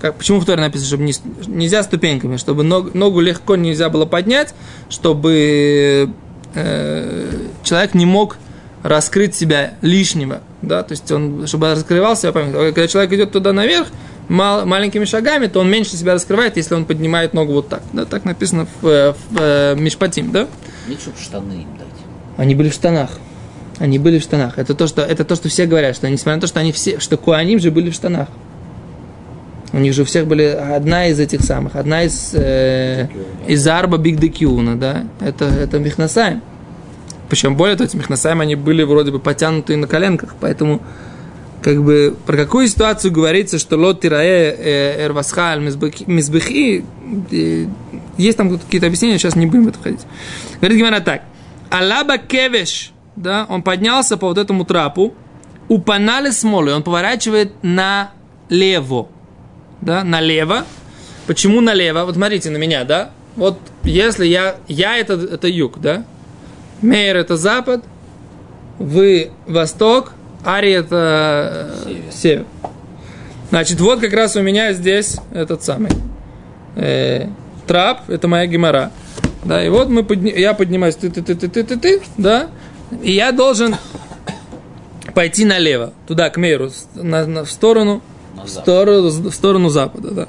как, 0.05 0.17
почему 0.17 0.39
в 0.39 0.45
Торе 0.45 0.61
написано, 0.61 0.87
чтобы 0.87 1.05
не, 1.05 1.15
нельзя 1.47 1.83
ступеньками, 1.83 2.37
чтобы 2.37 2.63
ног- 2.63 2.93
ногу 2.93 3.21
легко 3.21 3.57
нельзя 3.57 3.89
было 3.89 4.05
поднять, 4.05 4.55
чтобы 4.91 6.11
э, 6.55 7.31
человек 7.63 7.95
не 7.95 8.05
мог 8.05 8.37
раскрыть 8.83 9.35
себя 9.35 9.73
лишнего, 9.81 10.43
да, 10.61 10.83
то 10.83 10.93
есть 10.93 11.11
он, 11.11 11.47
чтобы 11.47 11.71
раскрывал 11.71 12.19
себя, 12.19 12.33
память. 12.33 12.53
когда 12.53 12.87
человек 12.87 13.15
идет 13.15 13.33
туда 13.33 13.55
наверх, 13.55 13.89
мал- 14.29 14.67
маленькими 14.67 15.07
шагами, 15.07 15.47
то 15.47 15.61
он 15.61 15.71
меньше 15.71 15.97
себя 15.97 16.13
раскрывает, 16.13 16.59
если 16.59 16.75
он 16.75 16.85
поднимает 16.85 17.33
ногу 17.33 17.55
вот 17.55 17.71
так, 17.71 17.83
да, 17.95 18.05
так 18.05 18.27
написано 18.27 18.67
в, 18.83 18.87
э, 18.87 19.15
в 19.31 19.39
э, 19.41 19.75
Мишпатим, 19.75 20.33
да. 20.33 20.49
Чтобы 21.01 21.17
штаны 21.19 21.53
им 21.53 21.79
дать. 21.79 21.87
Они 22.37 22.55
были 22.55 22.69
в 22.69 22.75
штанах. 22.75 23.09
Они 23.79 23.99
были 23.99 24.19
в 24.19 24.23
штанах. 24.23 24.59
Это 24.59 24.75
то, 24.75 24.87
что, 24.87 25.01
это 25.01 25.25
то, 25.25 25.35
что 25.35 25.49
все 25.49 25.65
говорят, 25.65 25.97
что 25.97 26.11
несмотря 26.11 26.35
на 26.35 26.41
то, 26.43 26.47
что 26.47 26.61
они 26.61 26.73
все, 26.73 27.01
что 27.01 27.17
Куаним 27.17 27.59
же 27.59 27.71
были 27.71 27.89
в 27.89 27.95
штанах. 27.95 28.29
У 29.75 29.79
них 29.79 29.93
же 29.93 30.03
у 30.03 30.05
всех 30.05 30.29
были 30.29 30.45
одна 30.45 31.09
из 31.09 31.19
этих 31.19 31.41
самых, 31.41 31.75
одна 31.75 32.05
из, 32.05 32.31
э, 32.33 33.09
из 33.49 33.67
Арба 33.67 33.99
Биг 33.99 34.21
Декиуна, 34.21 34.77
да, 34.77 35.05
это, 35.19 35.47
это 35.47 35.81
Михнасаем. 35.81 36.43
Причем 37.29 37.57
более 37.57 37.77
того, 37.77 37.89
эти 37.89 37.97
Михнасаем, 37.97 38.41
они 38.41 38.55
были 38.55 38.85
вроде 38.85 39.11
бы 39.11 39.19
потянутые 39.19 39.77
на 39.77 39.89
коленках, 39.89 40.37
поэтому 40.41 40.81
как 41.61 41.83
бы 41.83 42.15
про 42.25 42.37
какую 42.37 42.69
ситуацию 42.69 43.11
говорится, 43.11 43.59
что 43.59 43.77
лот 43.77 44.01
тирае 44.01 44.55
э, 44.57 45.07
эрвасхаль 45.07 45.61
мизбехи, 45.61 46.85
э, 47.33 47.67
есть 48.17 48.39
там 48.39 48.57
какие-то 48.57 48.87
объяснения, 48.87 49.19
сейчас 49.19 49.35
не 49.35 49.47
будем 49.47 49.65
в 49.65 49.69
это 49.71 49.81
входить. 49.81 50.03
Говорит 50.61 50.79
Гимара 50.79 51.01
так. 51.01 51.23
Алаба 51.71 52.19
кевеш, 52.19 52.93
да, 53.17 53.45
он 53.49 53.65
поднялся 53.65 54.17
по 54.17 54.29
вот 54.29 54.39
этому 54.39 54.65
трапу, 54.65 55.15
упанали 55.67 56.31
смолы, 56.31 56.73
он 56.73 56.85
поворачивает 56.85 57.55
налево, 57.63 59.09
да, 59.85 60.03
налево. 60.05 60.65
Почему 61.27 61.61
налево? 61.61 62.05
Вот 62.05 62.15
смотрите 62.15 62.51
на 62.51 62.57
меня, 62.57 62.85
да? 62.85 63.11
Вот 63.37 63.59
если 63.85 64.27
я, 64.27 64.57
я 64.69 64.97
это, 64.99 65.15
это 65.15 65.49
юг, 65.49 65.81
да? 65.81 66.05
Мейер 66.83 67.17
это 67.17 67.37
запад, 67.37 67.85
вы 68.79 69.31
восток, 69.47 70.13
Ари 70.45 70.73
это 70.73 71.71
э, 71.85 71.85
Север. 71.85 72.13
север. 72.13 72.45
Значит, 73.51 73.81
вот 73.81 74.01
как 74.01 74.13
раз 74.13 74.37
у 74.37 74.43
меня 74.43 74.73
здесь 74.73 75.17
этот 75.33 75.63
самый 75.63 75.91
э, 76.77 77.29
трап, 77.67 78.09
это 78.09 78.29
моя 78.29 78.47
гемора. 78.47 78.91
Да, 79.45 79.65
и 79.65 79.69
вот 79.69 79.89
мы 79.89 80.03
подни- 80.03 80.39
я 80.39 80.55
поднимаюсь, 80.55 80.97
ты, 80.97 81.11
ты, 81.11 81.23
ты, 81.23 81.35
ты, 81.35 81.49
ты, 81.49 81.65
ты, 81.65 81.77
ты, 81.77 82.03
да, 82.19 82.49
и 83.03 83.13
я 83.13 83.33
должен 83.33 83.77
пойти 85.15 85.45
налево, 85.45 85.93
туда, 86.07 86.31
к 86.31 86.37
Мейру, 86.37 86.71
на, 86.95 87.27
на- 87.27 87.45
в 87.45 87.51
сторону, 87.51 88.03
в 88.43 89.31
сторону, 89.33 89.69
запада, 89.69 90.11
да. 90.11 90.29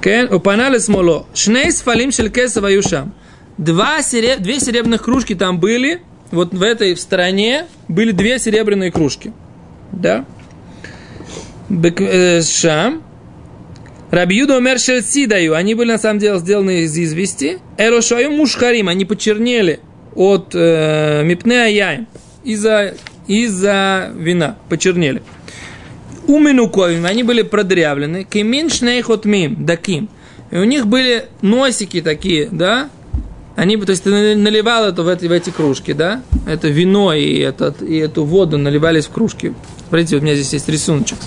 Кен, 0.00 0.28
э, 0.30 0.34
упанали 0.34 0.78
смоло. 0.78 1.26
Шней 1.34 1.72
сфалим 1.72 2.12
шелькеса 2.12 2.60
ваюшам. 2.60 3.14
Два 3.58 4.02
сереб... 4.02 4.40
Две 4.40 4.60
серебряных 4.60 5.02
кружки 5.02 5.34
там 5.34 5.60
были. 5.60 6.02
Вот 6.30 6.52
в 6.52 6.62
этой 6.62 6.94
в 6.94 7.00
стороне 7.00 7.66
были 7.88 8.12
две 8.12 8.38
серебряные 8.38 8.90
кружки. 8.90 9.32
Да? 9.92 10.24
Э, 11.70 12.42
шам. 12.42 13.02
Рабиуда 14.10 14.56
умер 14.56 14.78
даю. 15.28 15.54
Они 15.54 15.74
были 15.74 15.92
на 15.92 15.98
самом 15.98 16.18
деле 16.18 16.38
сделаны 16.38 16.82
из 16.82 16.96
извести. 16.96 17.58
Эрошаю 17.76 18.32
мушхарим. 18.32 18.88
Они 18.88 19.04
почернели 19.04 19.80
от 20.14 20.54
э, 20.54 21.22
мипнея 21.24 22.06
из-за 22.42 22.94
из-за 23.28 24.10
вина. 24.14 24.56
Почернели. 24.68 25.22
Уминуковим. 26.30 27.06
Они 27.06 27.22
были 27.22 27.42
продрявлены. 27.42 28.24
Кемин 28.24 28.70
шнейхот 28.70 29.24
мим. 29.24 29.64
Даким. 29.66 30.08
И 30.50 30.56
у 30.56 30.64
них 30.64 30.86
были 30.86 31.26
носики 31.42 32.00
такие, 32.00 32.48
да? 32.50 32.88
Они, 33.56 33.76
то 33.76 33.90
есть, 33.90 34.04
ты 34.04 34.36
наливал 34.36 34.84
это 34.84 35.02
в 35.02 35.08
эти, 35.08 35.26
в 35.26 35.32
эти 35.32 35.50
кружки, 35.50 35.92
да? 35.92 36.22
Это 36.46 36.68
вино 36.68 37.12
и, 37.12 37.38
этот, 37.38 37.82
и 37.82 37.96
эту 37.96 38.24
воду 38.24 38.58
наливались 38.58 39.06
в 39.06 39.10
кружки. 39.10 39.54
Смотрите, 39.88 40.16
у 40.16 40.20
меня 40.20 40.34
здесь 40.34 40.52
есть 40.52 40.68
рисуночек. 40.68 41.18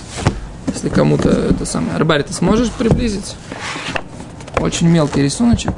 Если 0.68 0.88
кому-то 0.88 1.28
это 1.28 1.66
самое. 1.66 1.94
Арбари, 1.94 2.22
ты 2.22 2.32
сможешь 2.32 2.70
приблизить? 2.70 3.36
Очень 4.58 4.88
мелкий 4.88 5.22
рисуночек. 5.22 5.72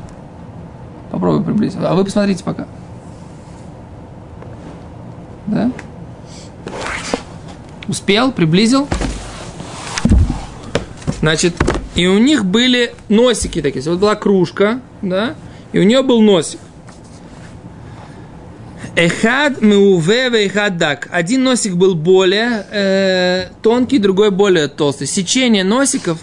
Попробуй 1.11 1.45
приблизить. 1.45 1.79
А 1.83 1.95
вы 1.95 2.05
посмотрите 2.05 2.45
пока. 2.45 2.67
Да? 5.49 5.71
Успел? 7.89 8.33
Приблизил? 8.33 8.89
Значит, 11.27 11.55
и 11.97 12.07
у 12.07 12.19
них 12.19 12.45
были 12.45 12.95
носики 13.09 13.61
такие. 13.61 13.83
Вот 13.91 13.99
была 13.99 14.15
кружка, 14.15 14.81
да? 15.03 15.35
И 15.73 15.81
у 15.81 15.83
нее 15.83 16.03
был 16.03 16.23
носик. 16.23 16.61
Эхад 18.95 19.61
меуве 19.61 20.47
эхад 20.47 20.79
дак. 20.79 21.09
Один 21.11 21.43
носик 21.43 21.75
был 21.75 21.97
более 21.97 22.65
э, 22.71 23.49
тонкий, 23.61 23.99
другой 23.99 24.31
более 24.31 24.69
толстый. 24.69 25.09
Сечение 25.09 25.65
носиков, 25.65 26.21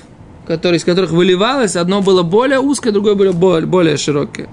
которые, 0.48 0.78
из 0.78 0.86
которых 0.86 1.12
выливалось, 1.12 1.76
одно 1.76 2.02
было 2.02 2.24
более 2.24 2.62
узкое, 2.62 2.94
другое 2.94 3.16
было 3.16 3.34
более, 3.34 3.68
более 3.68 3.98
широкое. 3.98 4.48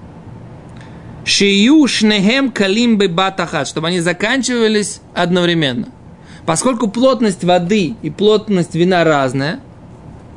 Шию 1.24 1.86
шнехем 1.86 2.50
калим 2.50 2.98
батахат, 2.98 3.68
чтобы 3.68 3.86
они 3.86 4.00
заканчивались 4.00 5.00
одновременно. 5.14 5.90
Поскольку 6.44 6.88
плотность 6.88 7.44
воды 7.44 7.94
и 8.02 8.10
плотность 8.10 8.74
вина 8.74 9.04
разная, 9.04 9.60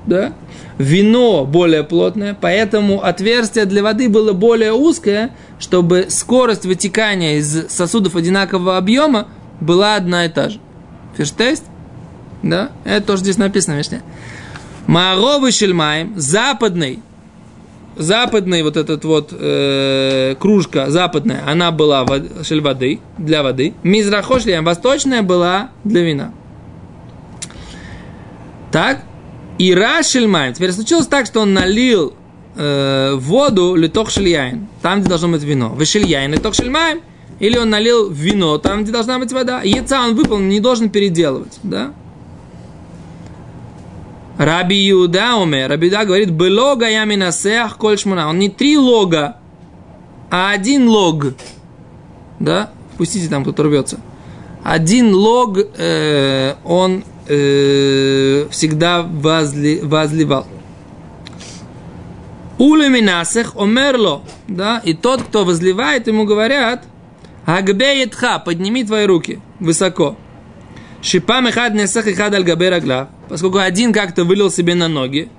да, 0.05 0.33
вино 0.77 1.45
более 1.45 1.83
плотное, 1.83 2.35
поэтому 2.39 3.03
отверстие 3.03 3.65
для 3.65 3.83
воды 3.83 4.09
было 4.09 4.33
более 4.33 4.73
узкое, 4.73 5.31
чтобы 5.59 6.07
скорость 6.09 6.65
вытекания 6.65 7.37
из 7.37 7.69
сосудов 7.69 8.15
одинакового 8.15 8.77
объема 8.77 9.27
была 9.61 9.95
одна 9.95 10.25
и 10.25 10.29
та 10.29 10.49
же. 10.49 10.59
Ферштест? 11.17 11.63
Да? 12.41 12.71
Это 12.83 13.07
тоже 13.07 13.23
здесь 13.23 13.37
написано 13.37 13.75
Мишне. 13.75 14.01
Маровый 14.87 15.51
шельмаем, 15.51 16.13
западный, 16.17 16.99
западный 17.95 18.63
вот 18.63 18.75
этот 18.75 19.05
вот 19.05 19.29
э, 19.31 20.35
кружка 20.37 20.89
западная, 20.89 21.43
она 21.47 21.71
была 21.71 22.05
шель 22.43 22.59
воды, 22.59 22.99
для 23.17 23.43
воды. 23.43 23.73
Мизрахошлиям, 23.83 24.65
восточная 24.65 25.21
была 25.21 25.69
для 25.85 26.01
вина. 26.01 26.33
Так, 28.71 29.03
и 29.57 29.73
Рашельмайн. 29.73 30.53
Теперь 30.53 30.71
случилось 30.71 31.07
так, 31.07 31.25
что 31.25 31.41
он 31.41 31.53
налил 31.53 32.13
э, 32.55 33.13
воду 33.15 33.75
литох 33.75 34.09
шельяин, 34.09 34.67
там, 34.81 34.99
где 34.99 35.09
должно 35.09 35.29
быть 35.29 35.43
вино. 35.43 35.69
В 35.69 35.85
шельяин 35.85 36.31
литох 36.31 36.53
шельмайн. 36.53 37.01
Или 37.39 37.57
он 37.57 37.69
налил 37.69 38.09
вино 38.09 38.57
там, 38.57 38.83
где 38.83 38.91
должна 38.91 39.19
быть 39.19 39.31
вода. 39.33 39.61
Яйца 39.63 40.01
он 40.01 40.15
выполнил, 40.15 40.47
не 40.47 40.59
должен 40.59 40.89
переделывать. 40.89 41.59
Да? 41.63 41.93
Раби 44.37 44.77
Юда 44.77 45.35
умер. 45.35 45.69
Раби 45.69 45.87
Юда 45.87 46.05
говорит, 46.05 46.31
было 46.31 46.79
я 46.85 47.05
минасех 47.05 47.77
коль 47.77 47.97
шмуна. 47.97 48.29
Он 48.29 48.39
не 48.39 48.49
три 48.49 48.77
лога, 48.77 49.37
а 50.29 50.51
один 50.51 50.87
лог. 50.87 51.33
Да? 52.39 52.71
Пустите 52.97 53.27
там, 53.27 53.43
кто 53.43 53.63
рвется. 53.63 53.99
Один 54.63 55.13
лог, 55.13 55.57
э, 55.57 56.55
он 56.63 57.03
э, 57.27 58.47
всегда 58.51 59.01
возли, 59.03 59.79
возливал. 59.81 60.47
Улеминасех 62.57 63.55
омерло, 63.55 64.21
да, 64.47 64.81
и 64.83 64.93
тот, 64.93 65.23
кто 65.23 65.43
возливает, 65.43 66.07
ему 66.07 66.25
говорят, 66.25 66.83
Агбеетха, 67.45 68.39
подними 68.39 68.83
твои 68.83 69.05
руки 69.05 69.39
высоко. 69.59 70.15
Шипам 71.01 71.49
ихад 71.49 71.73
несах 71.73 72.07
ихад 72.07 72.33
аль 72.33 72.43
габе 72.43 73.07
поскольку 73.27 73.57
один 73.57 73.91
как-то 73.91 74.23
вылил 74.23 74.49
себе 74.49 74.75
на 74.75 74.87
ноги. 74.87 75.29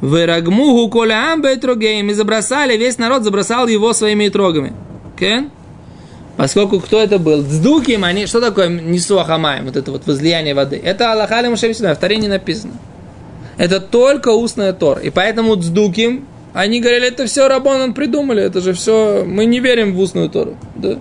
Верагмуху 0.00 0.88
коля 0.88 1.32
амбетрогеем, 1.32 2.08
и 2.10 2.14
забросали, 2.14 2.76
весь 2.76 2.98
народ 2.98 3.24
забросал 3.24 3.66
его 3.66 3.92
своими 3.92 4.28
трогами. 4.28 4.72
Okay? 5.16 5.50
Поскольку 6.40 6.80
кто 6.80 7.02
это 7.02 7.18
был? 7.18 7.42
Дздуким, 7.42 8.02
они, 8.02 8.24
что 8.24 8.40
такое 8.40 8.68
нисуахамаем, 8.70 9.66
вот 9.66 9.76
это 9.76 9.90
вот 9.90 10.06
возлияние 10.06 10.54
воды? 10.54 10.80
Это 10.82 11.12
Аллахали 11.12 11.48
Мушевисина, 11.48 11.94
в 11.94 11.98
Таре 11.98 12.16
не 12.16 12.28
написано. 12.28 12.72
Это 13.58 13.78
только 13.78 14.30
устная 14.30 14.72
Тор. 14.72 15.00
И 15.00 15.10
поэтому 15.10 15.54
дздуким, 15.56 16.24
они 16.54 16.80
говорили, 16.80 17.08
это 17.08 17.26
все 17.26 17.46
Рабонан 17.46 17.92
придумали, 17.92 18.42
это 18.42 18.62
же 18.62 18.72
все, 18.72 19.22
мы 19.26 19.44
не 19.44 19.60
верим 19.60 19.94
в 19.94 20.00
устную 20.00 20.30
Тору. 20.30 20.56
Да? 20.76 20.98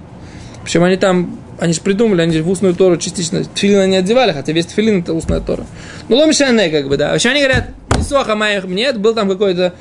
Причем 0.66 0.84
они 0.84 0.98
там, 0.98 1.40
они 1.58 1.72
же 1.72 1.80
придумали, 1.80 2.22
они 2.22 2.34
же 2.34 2.44
в 2.44 2.50
устную 2.50 2.76
Тору 2.76 2.98
частично 2.98 3.42
тфилина 3.46 3.88
не 3.88 3.96
одевали, 3.96 4.34
хотя 4.34 4.52
весь 4.52 4.66
тфилин 4.66 5.04
это 5.04 5.14
устная 5.14 5.40
Тора. 5.40 5.66
Ну, 6.10 6.18
ломишане, 6.18 6.68
как 6.68 6.90
бы, 6.90 6.98
да. 6.98 7.12
Вообще 7.12 7.30
они 7.30 7.40
говорят, 7.40 7.70
нисуахамаем 7.98 8.76
нет, 8.76 9.00
был 9.00 9.16
там 9.16 9.30
какой-то 9.30 9.74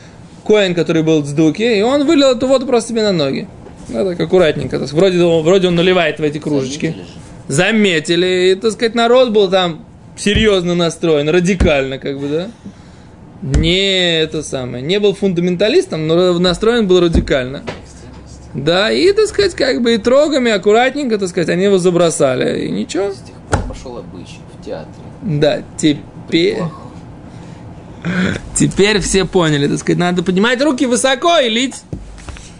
коин, 0.46 0.76
который 0.76 1.02
был 1.02 1.20
дздуки, 1.24 1.62
и 1.62 1.82
он 1.82 2.06
вылил 2.06 2.28
эту 2.28 2.46
воду 2.46 2.64
просто 2.64 2.90
себе 2.90 3.02
на 3.02 3.10
ноги. 3.10 3.48
Ну, 3.88 4.04
так 4.04 4.20
аккуратненько. 4.20 4.76
Есть, 4.76 4.92
вроде, 4.92 5.24
вроде 5.24 5.68
он 5.68 5.74
наливает 5.74 6.18
в 6.18 6.22
эти 6.22 6.38
кружечки. 6.38 6.94
Заметили. 7.48 8.18
Заметили. 8.18 8.52
И, 8.52 8.54
так 8.54 8.72
сказать, 8.72 8.94
народ 8.94 9.30
был 9.30 9.48
там 9.48 9.84
серьезно 10.16 10.74
настроен, 10.74 11.28
радикально, 11.28 11.98
как 11.98 12.18
бы, 12.18 12.28
да? 12.28 12.50
Не 13.40 14.20
это 14.20 14.42
самое. 14.42 14.82
Не 14.82 14.98
был 14.98 15.14
фундаменталистом, 15.14 16.06
но 16.06 16.38
настроен 16.38 16.86
был 16.86 17.00
радикально. 17.00 17.62
Да, 18.54 18.90
и, 18.90 19.12
так 19.12 19.26
сказать, 19.26 19.54
как 19.54 19.82
бы 19.82 19.94
и 19.94 19.98
трогами, 19.98 20.50
аккуратненько, 20.50 21.18
так 21.18 21.28
сказать, 21.28 21.48
они 21.48 21.64
его 21.64 21.78
забросали. 21.78 22.66
И 22.66 22.70
ничего. 22.70 23.12
С 23.12 23.18
тех 23.18 23.34
пор 23.50 23.62
пошел 23.68 23.98
обычай 23.98 24.38
в 24.58 24.64
театре. 24.64 24.88
Да, 25.22 25.62
теперь... 25.76 26.58
Теперь 28.54 29.00
все 29.00 29.24
поняли, 29.24 29.68
так 29.68 29.78
сказать, 29.78 29.98
надо 29.98 30.22
поднимать 30.22 30.62
руки 30.62 30.86
высоко 30.86 31.38
и 31.38 31.48
лить 31.48 31.74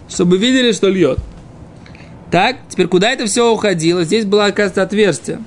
чтобы 0.09 0.39
видели, 0.39 0.73
что 0.73 0.89
льет. 0.89 1.19
Так, 2.31 2.57
теперь 2.69 2.89
куда 2.89 3.11
это 3.11 3.27
все 3.27 3.53
уходило? 3.53 4.05
Здесь 4.05 4.25
было, 4.25 4.47
оказывается, 4.47 4.83
отверстие. 4.83 5.41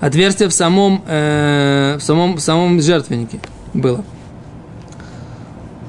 Отверстие 0.00 0.48
в 0.48 0.52
самом, 0.52 1.02
э, 1.06 1.96
в 1.98 2.02
самом, 2.02 2.36
в 2.36 2.40
самом 2.40 2.80
жертвеннике 2.80 3.40
было. 3.74 4.04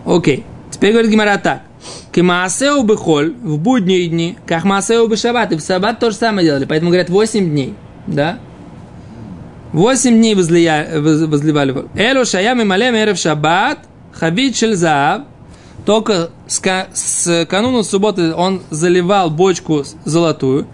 Окей. 0.06 0.45
Теперь 0.72 0.93
говорит 0.93 1.12
Гимара 1.12 1.38
так. 1.38 1.62
Кемаасеу 2.12 2.82
бихоль 2.84 3.34
в 3.34 3.60
будние 3.60 4.08
дни, 4.08 4.38
как 4.48 4.63
маасеу 4.63 5.08
бы 5.08 5.15
шаббат. 5.15 5.52
И 5.52 5.56
в 5.56 5.62
шаббат 5.62 6.00
то 6.00 6.10
же 6.10 6.17
самое 6.17 6.48
делали. 6.48 6.65
Поэтому 6.65 6.89
говорят 6.89 7.10
8 7.10 7.50
дней. 7.50 7.76
Да? 8.08 8.39
8 9.74 10.12
дней 10.12 10.34
возлия, 10.34 11.00
возливали. 11.00 11.86
Элу 11.95 12.26
шаями 12.26 12.63
малем 12.63 12.95
эрев 12.95 13.19
шаббат, 13.19 13.80
хавит 14.12 14.56
шельзаав, 14.56 15.24
только 15.89 16.30
с, 16.45 16.62
с 16.93 17.47
кануна 17.47 17.82
субботы 17.82 18.32
он 18.36 18.62
заливал 18.69 19.32
бочку 19.32 19.84
золотую, 20.06 20.67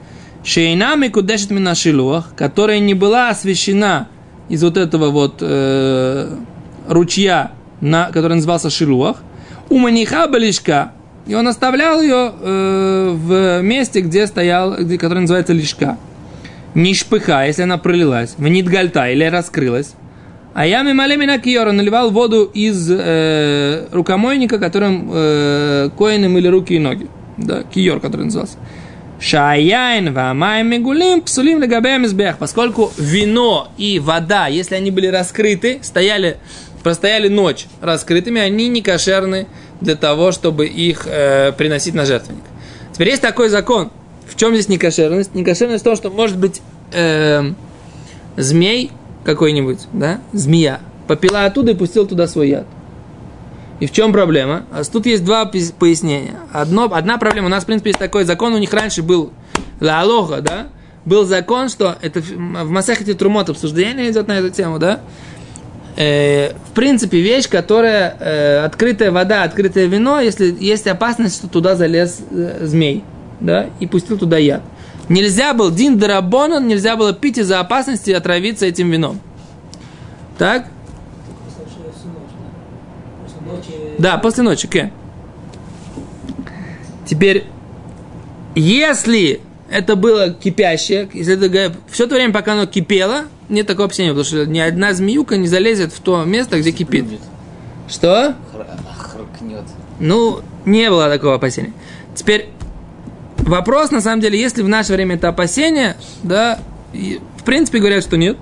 шейнами 0.43 1.08
кудешит 1.08 1.51
минашилуах, 1.51 2.36
которая 2.36 2.80
не 2.80 2.93
была 2.95 3.30
освящена 3.30 4.10
из 4.49 4.62
вот 4.62 4.75
этого 4.75 5.12
вот 5.12 5.38
э, 5.39 6.36
ручья, 6.89 7.54
на, 7.80 8.12
который 8.12 8.34
назывался 8.34 8.69
Шилуах, 8.69 9.23
у 9.69 9.78
маниха 9.78 10.28
балишка, 10.28 10.91
и 11.25 11.34
он 11.34 11.47
оставлял 11.47 12.01
ее 12.01 12.34
э, 12.38 13.12
в 13.15 13.62
месте, 13.62 14.01
где 14.01 14.28
стоял, 14.28 14.75
где, 14.75 14.97
который 14.97 15.19
называется 15.19 15.54
лишка. 15.54 15.97
Не 16.73 16.93
шпыха, 16.93 17.45
если 17.47 17.62
она 17.62 17.78
пролилась, 17.78 18.36
в 18.38 18.45
нитгальта 18.45 19.10
или 19.10 19.23
раскрылась, 19.23 19.93
а 20.56 20.65
я 20.65 20.84
мималемина 20.84 21.38
киора 21.38 21.74
наливал 21.74 22.12
воду 22.12 22.46
из 22.46 22.89
э, 22.89 23.89
рукомойника, 23.91 24.58
которым 24.58 25.12
э, 25.13 25.89
коины 25.98 26.30
мыли 26.30 26.48
руки 26.48 26.76
и 26.76 26.80
ноги. 26.80 27.08
Да, 27.36 27.63
киор, 27.63 28.00
который 28.00 28.24
назывался. 28.28 28.58
Шаяин 29.20 30.13
вамаем 30.13 30.70
мигулим 30.70 31.22
псулим. 31.22 31.62
Поскольку 32.39 32.94
вино 32.98 33.68
и 33.78 34.00
вода, 34.00 34.48
если 34.48 34.76
они 34.76 34.91
были 34.91 35.08
раскрыты, 35.08 35.80
стояли, 35.82 36.38
простояли 36.84 37.28
ночь 37.28 37.65
раскрытыми, 37.82 38.39
они 38.39 38.70
не 38.70 38.82
кошерны 38.82 39.48
для 39.82 39.98
того, 39.98 40.32
чтобы 40.32 40.68
их 40.68 41.06
э, 41.06 41.52
приносить 41.52 41.96
на 41.96 42.06
жертвенник. 42.06 42.46
Теперь 42.94 43.10
есть 43.10 43.22
такой 43.22 43.50
закон. 43.50 43.91
в 44.26 44.38
чем 44.38 44.54
здесь 44.54 44.70
некошерность? 44.70 45.36
Некошерность 45.36 45.82
в 45.82 45.84
том, 45.84 45.98
что 45.98 46.10
может 46.10 46.38
быть 46.38 46.62
эм, 46.94 47.58
змей 48.38 48.91
какой-нибудь, 49.25 49.88
да, 49.91 50.21
змея, 50.31 50.79
попила 51.07 51.45
оттуда 51.45 51.71
и 51.71 51.75
пустил 51.75 52.07
туда 52.07 52.27
свой 52.27 52.49
яд. 52.49 52.65
И 53.81 53.88
в 53.88 53.91
чем 53.91 54.13
проблема? 54.13 54.63
А 54.71 54.83
тут 54.85 55.05
есть 55.05 55.25
два 55.25 55.45
пояснения. 55.45 56.39
Одно, 56.53 56.85
одна 56.93 57.17
проблема, 57.17 57.47
у 57.47 57.49
нас, 57.49 57.63
в 57.63 57.65
принципе, 57.65 57.89
есть 57.89 57.99
такой 57.99 58.23
закон, 58.23 58.53
у 58.53 58.57
них 58.57 58.73
раньше 58.73 59.03
был 59.03 59.31
лаалоха, 59.81 60.41
да, 60.41 60.67
был 61.03 61.25
закон, 61.25 61.67
что 61.67 61.97
это 62.01 62.21
в 62.21 62.69
Масахете 62.69 63.13
Трумот 63.15 63.49
обсуждение 63.49 64.09
идет 64.09 64.27
на 64.27 64.39
эту 64.39 64.49
тему, 64.49 64.79
да, 64.79 65.01
Э, 65.97 66.51
в 66.69 66.73
принципе, 66.73 67.21
вещь, 67.21 67.47
которая 67.47 68.17
э, 68.19 68.65
открытая 68.65 69.11
вода, 69.11 69.43
открытое 69.43 69.85
вино, 69.85 70.19
если 70.19 70.53
есть 70.59 70.88
опасность, 70.88 71.35
что 71.35 71.47
туда 71.47 71.75
залез 71.75 72.19
э, 72.31 72.65
змей, 72.65 73.03
да, 73.39 73.69
и 73.79 73.88
пустил 73.88 74.17
туда 74.17 74.38
яд. 74.38 74.61
Нельзя 75.08 75.54
был, 75.54 75.72
Дин 75.72 75.98
Дарабонан, 75.98 76.68
нельзя 76.68 76.96
было 76.96 77.13
пить 77.13 77.38
из-за 77.38 77.60
опасности 77.60 78.12
отравиться 78.12 78.65
этим 78.65 78.89
вином. 78.89 79.20
Так? 80.38 80.65
Да? 80.65 80.68
После 83.24 83.52
ночи... 83.52 83.72
Да, 84.00 84.18
после 84.18 84.44
ночи, 84.44 84.68
ке. 84.68 84.91
Теперь, 87.06 87.46
если 88.56 89.41
это 89.70 89.96
было 89.96 90.32
кипящее, 90.32 91.08
если 91.13 91.36
это 91.36 91.76
все 91.89 92.06
это 92.06 92.15
время, 92.15 92.34
пока 92.34 92.54
оно 92.54 92.65
кипело, 92.65 93.26
нет 93.48 93.68
такого 93.68 93.86
опасения, 93.86 94.10
потому 94.10 94.26
что 94.26 94.46
ни 94.46 94.60
одна 94.60 94.94
змеюка 94.94 95.38
не 95.38 95.48
залезет 95.48 95.94
в 95.94 96.00
то 96.00 96.24
место, 96.24 96.60
где 96.60 96.72
кипит. 96.72 97.06
Что? 97.88 98.36
Хр- 98.52 98.65
Хракнет. 98.98 99.63
Ну, 100.00 100.41
не 100.65 100.89
было 100.89 101.10
такого 101.10 101.36
опасения. 101.36 101.74
Теперь 102.15 102.50
вопрос, 103.45 103.91
на 103.91 104.01
самом 104.01 104.21
деле, 104.21 104.39
если 104.39 104.62
в 104.63 104.67
наше 104.67 104.93
время 104.93 105.15
это 105.15 105.29
опасение, 105.29 105.95
да, 106.23 106.60
в 106.93 107.43
принципе 107.43 107.79
говорят, 107.79 108.03
что 108.03 108.17
нет. 108.17 108.38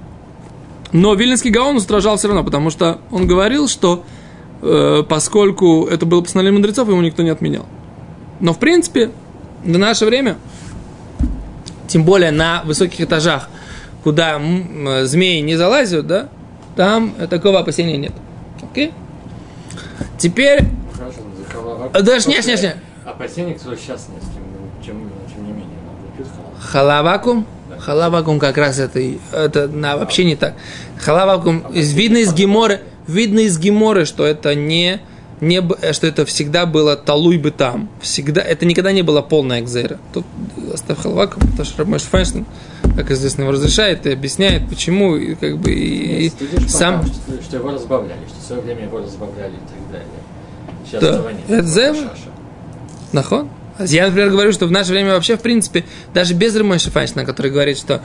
Но 0.91 1.15
Вильнинский 1.15 1.49
Гаон 1.49 1.77
устражал 1.77 2.17
все 2.17 2.27
равно, 2.27 2.43
потому 2.43 2.69
что 2.69 2.99
он 3.09 3.25
говорил, 3.25 3.67
что 3.67 4.03
э, 4.61 5.03
поскольку 5.07 5.85
это 5.85 6.05
было 6.05 6.21
постановление 6.21 6.59
мудрецов, 6.59 6.87
ему 6.87 7.01
никто 7.01 7.23
не 7.23 7.29
отменял. 7.29 7.65
Но 8.39 8.53
в 8.53 8.59
принципе, 8.59 9.11
в 9.63 9.77
наше 9.77 10.05
время, 10.05 10.37
тем 11.87 12.03
более 12.03 12.31
на 12.31 12.61
высоких 12.63 13.01
этажах, 13.01 13.49
куда 14.03 14.39
э, 14.39 15.05
змеи 15.05 15.39
не 15.39 15.55
залазят, 15.55 16.05
да, 16.05 16.29
там 16.75 17.13
такого 17.29 17.59
опасения 17.59 17.97
нет. 17.97 18.13
Окей? 18.61 18.93
Теперь 20.17 20.61
Хорошо, 20.93 21.21
за 21.93 22.29
не, 22.29 22.35
не, 22.37 22.61
не. 22.61 22.75
Опасений, 23.05 23.53
которые 23.53 23.79
сейчас 23.79 24.07
нет, 24.09 24.21
тем, 24.21 24.43
чем, 24.85 25.11
тем 25.33 25.45
не 25.45 25.51
менее, 25.51 25.77
надо 25.85 26.15
пьют 26.15 26.27
халава. 26.29 26.55
Халавакум? 26.73 27.45
Халавакум 27.79 28.39
как 28.39 28.57
раз 28.57 28.79
это, 28.79 28.99
и- 28.99 29.19
это 29.31 29.67
на, 29.67 29.95
вообще 29.95 30.25
не 30.25 30.35
так. 30.35 30.55
Халавакум, 30.99 31.63
видно 31.71 32.17
из 32.17 32.33
Геморы, 32.33 32.81
видно 33.07 33.41
из 33.41 33.59
Геморы, 33.59 34.05
что 34.05 34.25
это 34.25 34.55
не, 34.55 34.99
не, 35.39 35.61
э, 35.81 35.93
что 35.93 36.07
это 36.07 36.25
всегда 36.25 36.65
было 36.65 36.95
талуй 36.95 37.37
бы 37.37 37.51
там. 37.51 37.89
Всегда, 38.01 38.41
это 38.41 38.65
никогда 38.65 38.91
не 38.91 39.03
было 39.03 39.21
полная 39.21 39.59
экзера. 39.61 39.99
Тут 40.13 40.25
оставь 40.73 40.99
халавакум, 40.99 41.43
потому 41.43 41.63
что 41.65 41.83
Рамеш 41.83 42.01
Файнштейн, 42.01 42.45
как 42.95 43.11
известно, 43.11 43.43
его 43.43 43.51
разрешает 43.51 44.07
и 44.07 44.11
объясняет, 44.11 44.67
почему, 44.67 45.15
и 45.15 45.35
как 45.35 45.59
бы, 45.59 45.71
и, 45.71 46.23
Нет, 46.23 46.33
по 46.63 46.69
сам... 46.69 47.05
что, 47.05 47.43
что 47.43 47.57
его 47.57 47.69
разбавляли, 47.71 48.19
что 48.29 48.39
в 48.39 48.47
свое 48.47 48.61
время 48.63 48.85
его 48.85 48.97
разбавляли 48.97 49.53
и 49.53 49.57
так 49.57 49.91
далее. 49.91 50.07
Сейчас 50.87 51.01
Да. 51.01 51.09
этого 51.09 51.29
нет. 51.29 51.49
Это. 51.49 52.09
Нахон? 53.11 53.49
Я, 53.79 54.07
например, 54.07 54.29
говорю, 54.29 54.51
что 54.51 54.67
в 54.67 54.71
наше 54.71 54.91
время 54.91 55.13
вообще, 55.13 55.37
в 55.37 55.41
принципе, 55.41 55.83
даже 56.13 56.33
без 56.33 56.55
Рамой 56.55 56.79
Шифаншина, 56.79 57.25
который 57.25 57.51
говорит, 57.51 57.77
что 57.77 58.01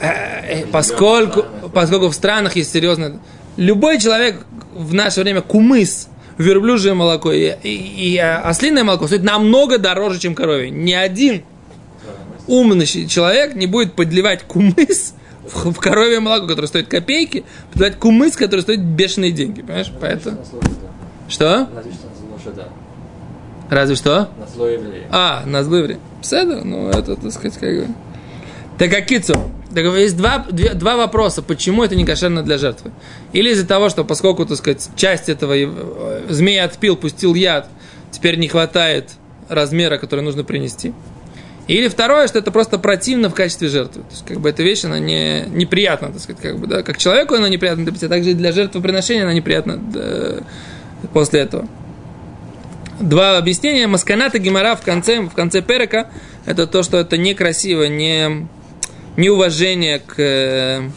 э, 0.00 0.06
э, 0.06 0.66
поскольку, 0.66 1.44
поскольку 1.72 2.08
в 2.08 2.14
странах 2.14 2.56
есть 2.56 2.72
серьезно... 2.72 3.20
Любой 3.56 4.00
человек 4.00 4.44
в 4.74 4.94
наше 4.94 5.20
время 5.20 5.40
кумыс, 5.40 6.08
верблюжье 6.38 6.94
молоко 6.94 7.32
и, 7.32 7.54
и, 7.62 7.68
и, 7.68 8.16
э, 8.16 8.36
ослиное 8.36 8.82
молоко 8.82 9.06
стоит 9.06 9.22
намного 9.22 9.78
дороже, 9.78 10.18
чем 10.18 10.34
коровье. 10.34 10.70
Ни 10.70 10.92
один 10.92 11.44
умный 12.46 12.86
человек 12.86 13.54
не 13.54 13.66
будет 13.66 13.94
подливать 13.94 14.42
кумыс 14.42 15.14
в, 15.44 15.72
в 15.72 15.78
коровье 15.78 16.20
молоко, 16.20 16.46
которое 16.46 16.66
стоит 16.66 16.88
копейки, 16.88 17.44
подливать 17.72 17.98
кумыс, 17.98 18.36
который 18.36 18.60
стоит 18.60 18.80
бешеные 18.80 19.32
деньги, 19.32 19.62
понимаешь? 19.62 19.92
Поэтому... 20.00 20.38
Что? 21.28 21.68
Разве 23.70 23.96
что 23.96 24.28
на 24.38 24.46
зло. 24.46 24.66
Разве 24.66 25.00
что? 25.08 25.42
На 25.46 25.62
зло 25.64 25.76
еврея. 25.76 25.98
А. 26.00 26.22
Седер, 26.22 26.64
ну 26.64 26.88
это, 26.88 27.16
так 27.16 27.32
сказать, 27.32 27.58
как 27.58 27.70
бы. 27.70 27.86
Так 28.78 28.90
как 28.90 29.06
кицу. 29.06 29.34
Так 29.74 29.84
есть 29.96 30.16
два, 30.16 30.46
две- 30.50 30.74
два 30.74 30.96
вопроса, 30.96 31.42
почему 31.42 31.82
это 31.82 31.96
не 31.96 32.04
кошерно 32.04 32.42
для 32.42 32.58
жертвы. 32.58 32.92
Или 33.32 33.50
из-за 33.50 33.66
того, 33.66 33.88
что 33.88 34.04
поскольку, 34.04 34.46
так 34.46 34.56
сказать, 34.56 34.88
часть 34.94 35.28
этого 35.28 35.54
э, 35.56 36.26
змея 36.28 36.64
отпил, 36.64 36.96
пустил 36.96 37.34
яд, 37.34 37.68
теперь 38.12 38.38
не 38.38 38.46
хватает 38.46 39.10
размера, 39.48 39.98
который 39.98 40.20
нужно 40.20 40.44
принести. 40.44 40.92
Или 41.66 41.88
второе, 41.88 42.28
что 42.28 42.38
это 42.38 42.52
просто 42.52 42.78
противно 42.78 43.30
в 43.30 43.34
качестве 43.34 43.68
жертвы. 43.68 44.02
То 44.02 44.10
есть, 44.10 44.26
как 44.26 44.38
бы 44.40 44.50
эта 44.50 44.62
вещь, 44.62 44.84
она 44.84 44.98
не, 44.98 45.44
неприятна, 45.48 46.12
так 46.12 46.20
сказать, 46.20 46.40
как 46.40 46.58
бы, 46.58 46.66
да. 46.66 46.82
Как 46.82 46.98
человеку 46.98 47.34
она 47.34 47.48
неприятна, 47.48 47.90
а 47.90 48.08
также 48.08 48.30
и 48.30 48.34
для 48.34 48.52
жертвоприношения 48.52 49.24
она 49.24 49.32
неприятна 49.32 49.78
да, 49.78 50.42
после 51.12 51.40
этого. 51.40 51.66
Два 53.00 53.38
объяснения. 53.38 53.86
Масканата 53.86 54.38
Гимара 54.38 54.76
в 54.76 54.82
конце, 54.82 55.20
в 55.20 55.30
конце 55.30 55.62
перека 55.62 56.10
это 56.46 56.66
то, 56.66 56.82
что 56.82 56.98
это 56.98 57.16
некрасиво, 57.16 57.84
не, 57.84 58.46
неуважение 59.16 59.98
к, 59.98 60.14
э, 60.18 60.88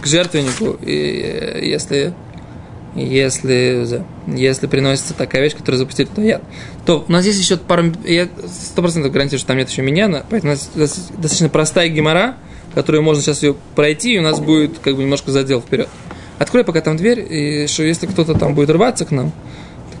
к 0.00 0.06
жертвеннику. 0.06 0.78
И 0.80 1.20
э, 1.22 1.60
если, 1.66 2.14
если, 2.94 4.04
если 4.26 4.66
приносится 4.66 5.12
такая 5.14 5.42
вещь, 5.42 5.54
которая 5.54 5.78
запустит 5.78 6.10
туда 6.10 6.22
яд. 6.22 6.42
То 6.86 7.04
у 7.06 7.12
нас 7.12 7.26
есть 7.26 7.38
еще 7.38 7.58
пару... 7.58 7.92
Я 8.04 8.28
сто 8.46 8.80
процентов 8.80 9.12
гарантирую, 9.12 9.38
что 9.38 9.48
там 9.48 9.58
нет 9.58 9.68
еще 9.68 9.82
меня, 9.82 10.24
поэтому 10.30 10.52
у 10.52 10.56
нас 10.56 10.70
дос- 10.74 11.12
достаточно 11.16 11.50
простая 11.50 11.88
гемора, 11.88 12.36
которую 12.74 13.02
можно 13.02 13.22
сейчас 13.22 13.42
ее 13.42 13.54
пройти, 13.74 14.14
и 14.14 14.18
у 14.18 14.22
нас 14.22 14.40
будет 14.40 14.78
как 14.78 14.96
бы 14.96 15.02
немножко 15.02 15.30
задел 15.30 15.60
вперед. 15.60 15.88
Открой 16.38 16.64
пока 16.64 16.80
там 16.80 16.96
дверь, 16.96 17.20
и 17.20 17.66
что 17.66 17.82
если 17.82 18.06
кто-то 18.06 18.32
там 18.34 18.54
будет 18.54 18.70
рваться 18.70 19.04
к 19.04 19.10
нам, 19.10 19.32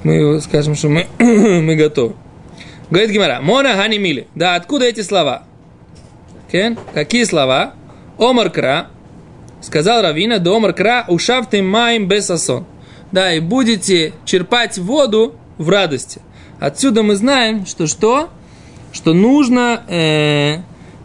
мы 0.02 0.40
скажем, 0.40 0.74
что 0.74 0.88
мы, 0.88 1.06
мы 1.18 1.76
готовы. 1.76 2.14
Говорит 2.90 3.10
Гимара, 3.10 3.40
Мона 3.40 3.74
Хани 3.74 3.98
Мили. 3.98 4.26
Да, 4.34 4.56
откуда 4.56 4.86
эти 4.86 5.02
слова? 5.02 5.44
Кен? 6.50 6.78
Какие 6.92 7.24
слова? 7.24 7.74
Омар 8.18 8.50
Кра. 8.50 8.88
Сказал 9.60 10.02
Равина, 10.02 10.38
да 10.38 10.56
Омар 10.56 10.72
Кра, 10.72 11.04
ушавты 11.06 11.62
маем 11.62 12.08
бесасон. 12.08 12.66
Да, 13.12 13.32
и 13.34 13.40
будете 13.40 14.14
черпать 14.24 14.78
воду 14.78 15.34
в 15.58 15.68
радости. 15.68 16.20
Отсюда 16.58 17.02
мы 17.02 17.16
знаем, 17.16 17.66
что 17.66 17.86
что? 17.86 18.30
Что 18.92 19.14
нужно, 19.14 19.84
э, 19.88 20.58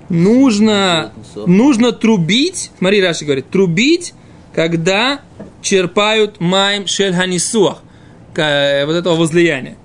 нужно, 0.09 1.11
нужно 1.35 1.91
трубить, 1.91 2.71
смотри, 2.79 3.01
Раши 3.01 3.25
говорит, 3.25 3.49
трубить, 3.49 4.13
когда 4.53 5.21
черпают 5.61 6.39
маем 6.39 6.87
шельханисуах, 6.87 7.83
вот 8.41 8.93
этого 8.93 9.15
возлияния. 9.15 9.77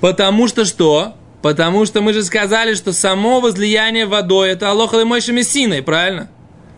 Потому 0.00 0.48
что 0.48 0.64
что? 0.64 1.14
Потому 1.42 1.86
что 1.86 2.00
мы 2.00 2.12
же 2.12 2.22
сказали, 2.24 2.74
что 2.74 2.92
само 2.92 3.40
возлияние 3.40 4.06
водой 4.06 4.50
это 4.50 4.70
Алоха 4.70 5.04
Мойша 5.04 5.32
Мессиной, 5.32 5.82
правильно? 5.82 6.28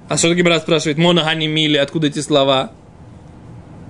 А 0.08 0.16
что 0.16 0.34
Гибра 0.34 0.58
спрашивает, 0.58 0.98
Монахани 0.98 1.46
Мили, 1.46 1.76
откуда 1.76 2.08
эти 2.08 2.18
слова? 2.20 2.72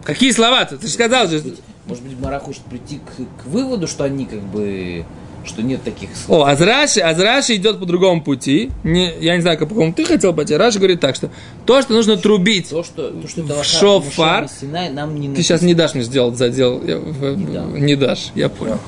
Какие 0.05 0.33
слова-то? 0.33 0.77
Ты 0.77 0.87
же 0.87 0.93
сказал 0.93 1.29
же. 1.29 1.43
Может 1.87 2.05
быть, 2.05 2.19
Мара 2.21 2.39
хочет 2.39 2.63
прийти 2.63 2.99
к, 2.99 3.43
к 3.43 3.47
выводу, 3.47 3.87
что 3.89 4.05
они 4.05 4.27
как 4.27 4.41
бы, 4.43 5.05
что 5.45 5.63
нет 5.63 5.83
таких 5.83 6.11
слов. 6.17 6.41
О, 6.43 6.45
Азраши, 6.51 7.01
Азраши 7.01 7.57
идет 7.57 7.79
по 7.81 7.87
другому 7.87 8.23
пути. 8.23 8.71
Не, 8.85 9.13
я 9.21 9.37
не 9.37 9.43
знаю, 9.43 9.59
как 9.59 9.69
по 9.69 9.75
какому 9.75 9.93
ты 9.93 10.05
хотел 10.05 10.35
пойти. 10.35 10.55
Раши 10.55 10.79
говорит 10.79 11.01
так, 11.01 11.15
что 11.17 11.31
то, 11.67 11.81
что 11.83 11.93
нужно 11.93 12.17
трубить. 12.17 12.69
То, 12.71 12.83
что, 12.83 13.11
то, 13.11 13.29
что 13.29 13.43
это 13.43 13.63
В 13.63 13.65
шофар. 13.65 14.49
Синай, 14.49 14.91
нам 14.91 15.15
не 15.19 15.35
Ты 15.35 15.43
сейчас 15.43 15.63
не 15.63 15.75
дашь 15.75 15.95
мне 15.95 16.03
сделать 16.03 16.37
задел. 16.37 16.83
Я- 16.83 16.99
Не 16.99 17.47
дам. 17.53 17.77
не 17.87 17.97
дашь, 17.97 18.31
я 18.35 18.49
понял. 18.49 18.79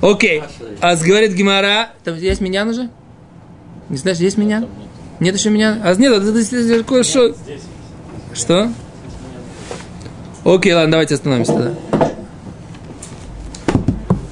Окей. 0.00 0.42
А 0.80 0.96
говорит 0.96 1.32
Гимара. 1.32 1.90
Там 2.04 2.16
есть 2.16 2.40
меня 2.40 2.64
уже? 2.66 2.90
Не 3.88 3.96
знаешь, 3.96 4.18
есть 4.18 4.36
меня? 4.38 4.60
Нет. 4.60 4.68
Нет 5.20 5.36
еще 5.36 5.50
меня? 5.50 5.80
А 5.82 5.94
нет, 5.94 6.12
это, 6.12 6.38
это, 6.38 6.56
это 6.56 6.84
кое-что. 6.84 7.34
Что? 8.34 8.70
Окей, 10.44 10.72
ладно, 10.72 10.92
давайте 10.92 11.14
остановимся 11.14 11.52
тогда. 11.52 11.74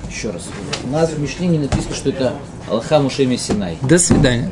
Еще 0.09 0.31
раз. 0.31 0.49
У 0.87 0.93
нас 0.93 1.11
в 1.11 1.21
Мишне 1.21 1.49
не 1.49 1.59
написано, 1.59 1.95
что 1.97 2.11
это 2.11 2.33
Аллаха 2.71 3.01
Мушеми 3.01 3.37
Синай. 3.37 3.77
До 3.83 3.99
свидания. 3.99 4.51